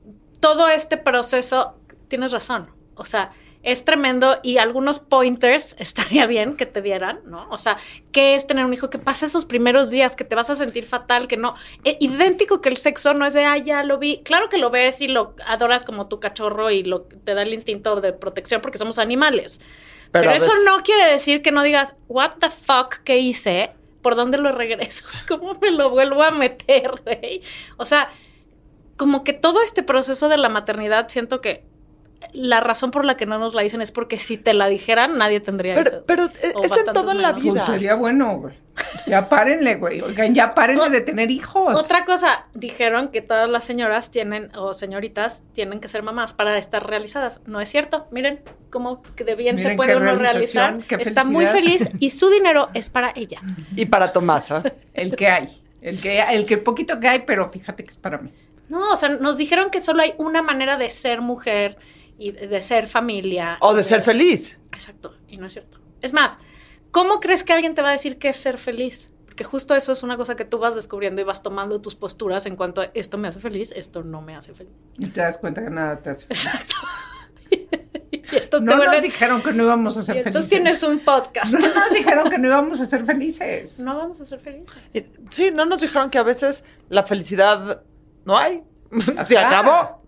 [0.40, 1.74] todo este proceso,
[2.08, 2.70] tienes razón.
[2.94, 3.32] O sea,
[3.62, 7.48] es tremendo y algunos pointers estaría bien que te dieran, ¿no?
[7.50, 7.76] O sea,
[8.12, 8.88] ¿qué es tener un hijo?
[8.90, 11.54] Que pasa esos primeros días, que te vas a sentir fatal, que no.
[11.84, 14.22] eh, idéntico que el sexo no es de, ah, ya lo vi.
[14.22, 17.52] Claro que lo ves y lo adoras como tu cachorro y lo, te da el
[17.52, 19.60] instinto de protección porque somos animales.
[20.12, 23.72] Pero eso veces- no quiere decir que no digas, what the fuck, ¿qué hice?
[24.02, 25.18] ¿Por dónde lo regreso?
[25.28, 27.42] ¿Cómo me lo vuelvo a meter, güey?
[27.76, 28.08] O sea,
[28.98, 31.64] como que todo este proceso de la maternidad, siento que
[32.32, 35.16] la razón por la que no nos la dicen es porque si te la dijeran,
[35.16, 36.02] nadie tendría Pero, hijos.
[36.04, 37.42] pero eh, es en todo en la menos.
[37.44, 37.52] vida.
[37.54, 38.54] Pues sería bueno, güey.
[39.06, 40.00] Ya párenle, güey.
[40.00, 41.76] Oigan, ya párenle de tener hijos.
[41.76, 46.58] Otra cosa, dijeron que todas las señoras tienen, o señoritas, tienen que ser mamás para
[46.58, 47.40] estar realizadas.
[47.46, 48.08] No es cierto.
[48.10, 50.78] Miren cómo que de bien Miren se puede qué uno realizar.
[50.88, 53.40] qué Está muy feliz y su dinero es para ella.
[53.76, 54.64] Y para Tomás, ¿ah?
[54.92, 55.46] El que hay.
[55.80, 58.32] El que, el que poquito que hay, pero fíjate que es para mí.
[58.68, 61.76] No, o sea, nos dijeron que solo hay una manera de ser mujer
[62.18, 63.58] y de ser familia.
[63.60, 64.58] O de ser feliz.
[64.72, 65.78] Exacto, y no es cierto.
[66.02, 66.38] Es más,
[66.90, 69.12] ¿cómo crees que alguien te va a decir qué es ser feliz?
[69.26, 72.44] Porque justo eso es una cosa que tú vas descubriendo y vas tomando tus posturas
[72.46, 74.72] en cuanto a esto me hace feliz, esto no me hace feliz.
[74.98, 76.46] Y te das cuenta que nada te hace feliz.
[76.46, 76.76] Exacto.
[78.10, 80.80] y entonces No nos dijeron que no íbamos a y ser entonces felices.
[80.80, 81.52] tienes un podcast.
[81.52, 83.78] No nos dijeron que no íbamos a ser felices.
[83.80, 84.76] No vamos a ser felices.
[84.92, 87.82] Y- Sí, no nos dijeron que a veces la felicidad
[88.28, 88.62] no hay.
[89.26, 90.02] Se acabó.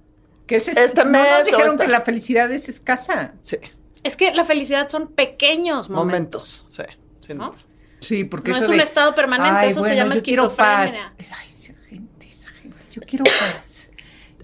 [0.46, 3.32] Que es es- Este no mes nos dijeron esta- que la felicidad es escasa.
[3.40, 3.56] Sí,
[4.02, 6.64] Es que la felicidad son pequeños momentos.
[6.64, 6.66] momentos.
[6.68, 6.82] Sí,
[7.20, 7.46] sin ¿no?
[7.50, 7.58] duda.
[8.00, 10.44] Sí, porque No eso es un de, estado permanente, "Ay, eso se llama yo quiero
[10.54, 10.90] paz".
[10.90, 11.12] esquizofrenia.
[11.16, 11.34] Ay, esa
[11.88, 12.76] gente, esa gente.
[12.92, 13.90] Yo quiero paz.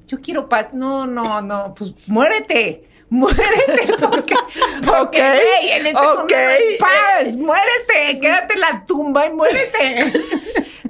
[0.07, 0.73] Yo quiero paz.
[0.75, 1.75] No, no, no.
[1.75, 2.86] Pues muérete.
[3.09, 4.35] Muérete porque,
[4.85, 6.33] porque Ok, güey, en este mundo ok.
[6.33, 7.37] no hay paz.
[7.37, 8.19] Muérete.
[8.21, 10.13] Quédate en la tumba y muérete.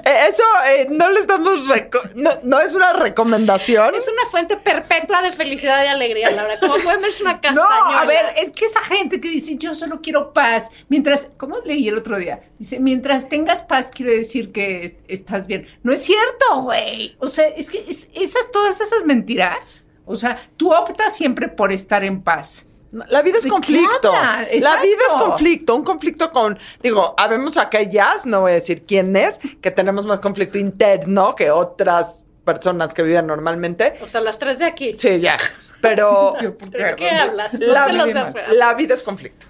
[0.09, 1.69] Eh, Eso eh, no les damos.
[2.15, 3.93] no, no es una recomendación.
[3.97, 6.61] Es una fuente perpetua de felicidad y alegría, Laura.
[6.61, 8.01] Como pueden ver, es una No, castañola.
[8.03, 11.89] a ver, es que esa gente que dice yo solo quiero paz, mientras, ¿cómo leí
[11.89, 12.41] el otro día?
[12.57, 15.67] Dice, mientras tengas paz quiere decir que estás bien.
[15.83, 17.17] No es cierto, güey.
[17.19, 21.71] O sea, es que es- esas, todas esas mentiras, o sea, tú optas siempre por
[21.73, 22.67] estar en paz.
[22.93, 24.13] La vida es ¿De qué conflicto.
[24.13, 24.47] La
[24.81, 25.75] vida es conflicto.
[25.75, 26.59] Un conflicto con.
[26.83, 31.51] Digo, habemos aquellas, no voy a decir quién es, que tenemos más conflicto interno que
[31.51, 33.95] otras personas que viven normalmente.
[34.01, 34.95] O sea, las tres de aquí.
[34.95, 35.37] Sí, ya.
[35.83, 36.33] Pero
[36.71, 37.53] ¿De qué hablas?
[37.55, 39.47] No la, vida, la vida es conflicto.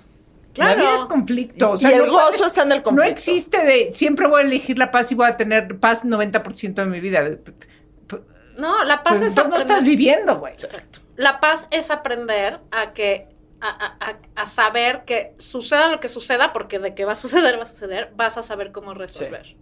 [0.54, 0.70] Claro.
[0.70, 1.74] La vida es conflicto.
[1.78, 3.12] Y- y el gozo está en el No conflicto.
[3.12, 6.86] existe de siempre voy a elegir la paz y voy a tener paz 90% de
[6.86, 7.22] mi vida.
[8.58, 10.52] No, la paz Pues es entonces no estás viviendo, güey.
[10.54, 11.00] Exacto.
[11.16, 13.28] La paz es aprender a que
[13.60, 17.16] a, a- a- a saber que suceda lo que suceda, porque de que va a
[17.16, 19.56] suceder, va a suceder, vas a saber cómo resolver.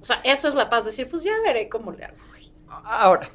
[0.00, 2.16] O sea, eso es la paz, decir, pues ya veré cómo le hago.
[2.30, 2.50] güey.
[2.84, 3.28] Ahora,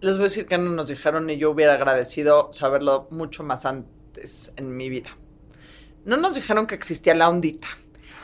[0.00, 3.64] les voy a decir que no nos dijeron y yo hubiera agradecido saberlo mucho más
[3.66, 5.10] antes en mi vida.
[6.04, 7.68] No nos dijeron que existía la ondita.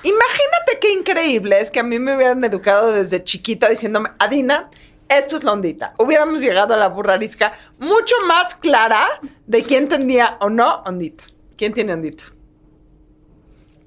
[0.03, 4.71] Imagínate qué increíble es que a mí me hubieran educado desde chiquita diciéndome, Adina,
[5.09, 5.95] esto es la ondita.
[5.99, 9.07] Hubiéramos llegado a la burrarisca mucho más clara
[9.47, 11.25] de quién tenía o no ondita.
[11.57, 12.25] ¿Quién tiene ondita?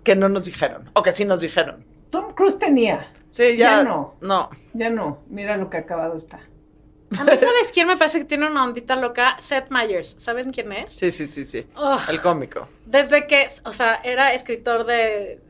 [0.04, 1.86] Que no nos dijeron, o que sí nos dijeron.
[2.10, 3.12] Tom Cruise tenía.
[3.30, 4.16] Sí, ya, Ya no.
[4.22, 4.50] No.
[4.74, 5.20] Ya no.
[5.28, 6.40] Mira lo que acabado está.
[7.18, 9.36] A mí, ¿sabes quién me parece que tiene una ondita loca?
[9.40, 10.16] Seth Meyers.
[10.18, 10.94] ¿Saben quién es?
[10.94, 11.66] Sí, sí, sí, sí.
[11.76, 12.00] Ugh.
[12.10, 12.68] El cómico.
[12.86, 15.42] Desde que, o sea, era escritor de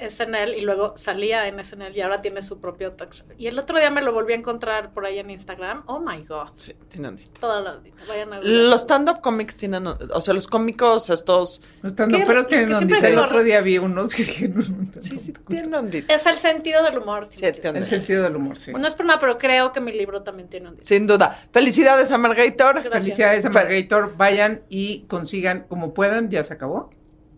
[0.00, 3.26] SNL y luego salía en SNL y ahora tiene su propio talk show.
[3.38, 5.82] Y el otro día me lo volví a encontrar por ahí en Instagram.
[5.86, 6.48] Oh my God.
[6.54, 7.40] Sí, tiene ondita.
[7.40, 7.96] Toda la ondita.
[8.08, 8.46] Vayan a ver.
[8.48, 11.62] Los stand-up comics tienen, o sea, los cómicos estos...
[11.82, 13.08] Estando, que- pero que tienen ondita.
[13.08, 14.90] El otro día vi unos que dijeron.
[14.98, 16.14] Sí, sí, tienen ondita.
[16.14, 17.26] Es el sentido del humor.
[17.30, 17.78] Sí, sin tiene duda.
[17.80, 18.72] El sentido del humor, sí.
[18.72, 20.84] No es por nada, pero creo que mi libro también tiene ondita.
[20.86, 21.38] Sin duda.
[21.52, 22.74] Felicidades a Margator.
[22.74, 22.92] Gracias.
[22.92, 24.16] Felicidades a Margator.
[24.16, 26.30] Vayan y consigan como puedan.
[26.30, 26.90] Ya se acabó.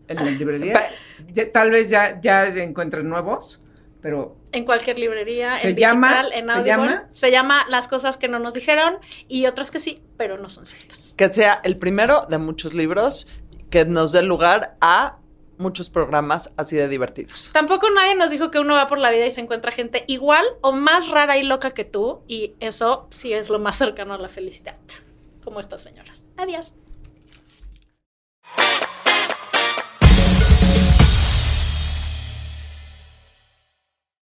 [0.09, 0.93] En las librerías.
[1.33, 3.61] Ya- tal vez ya, ya encuentren nuevos,
[4.01, 6.09] pero En cualquier librería, ¿Se en llama?
[6.23, 6.71] digital, en ¿Se Audible.
[6.71, 7.09] llama?
[7.13, 8.97] Se llama Las cosas que no nos dijeron
[9.29, 11.13] y otras que sí, pero no son ciertas.
[11.17, 13.27] Que sea el primero de muchos libros
[13.71, 15.19] que nos dé lugar a
[15.59, 17.51] muchos programas así de divertidos.
[17.53, 20.45] Tampoco nadie nos dijo que uno va por la vida y se encuentra gente igual
[20.63, 24.19] o más rara y loca que tú y eso sí es lo más cercano a
[24.19, 24.77] la felicidad.
[25.45, 26.27] Como estas señoras.
[26.37, 26.75] Adiós.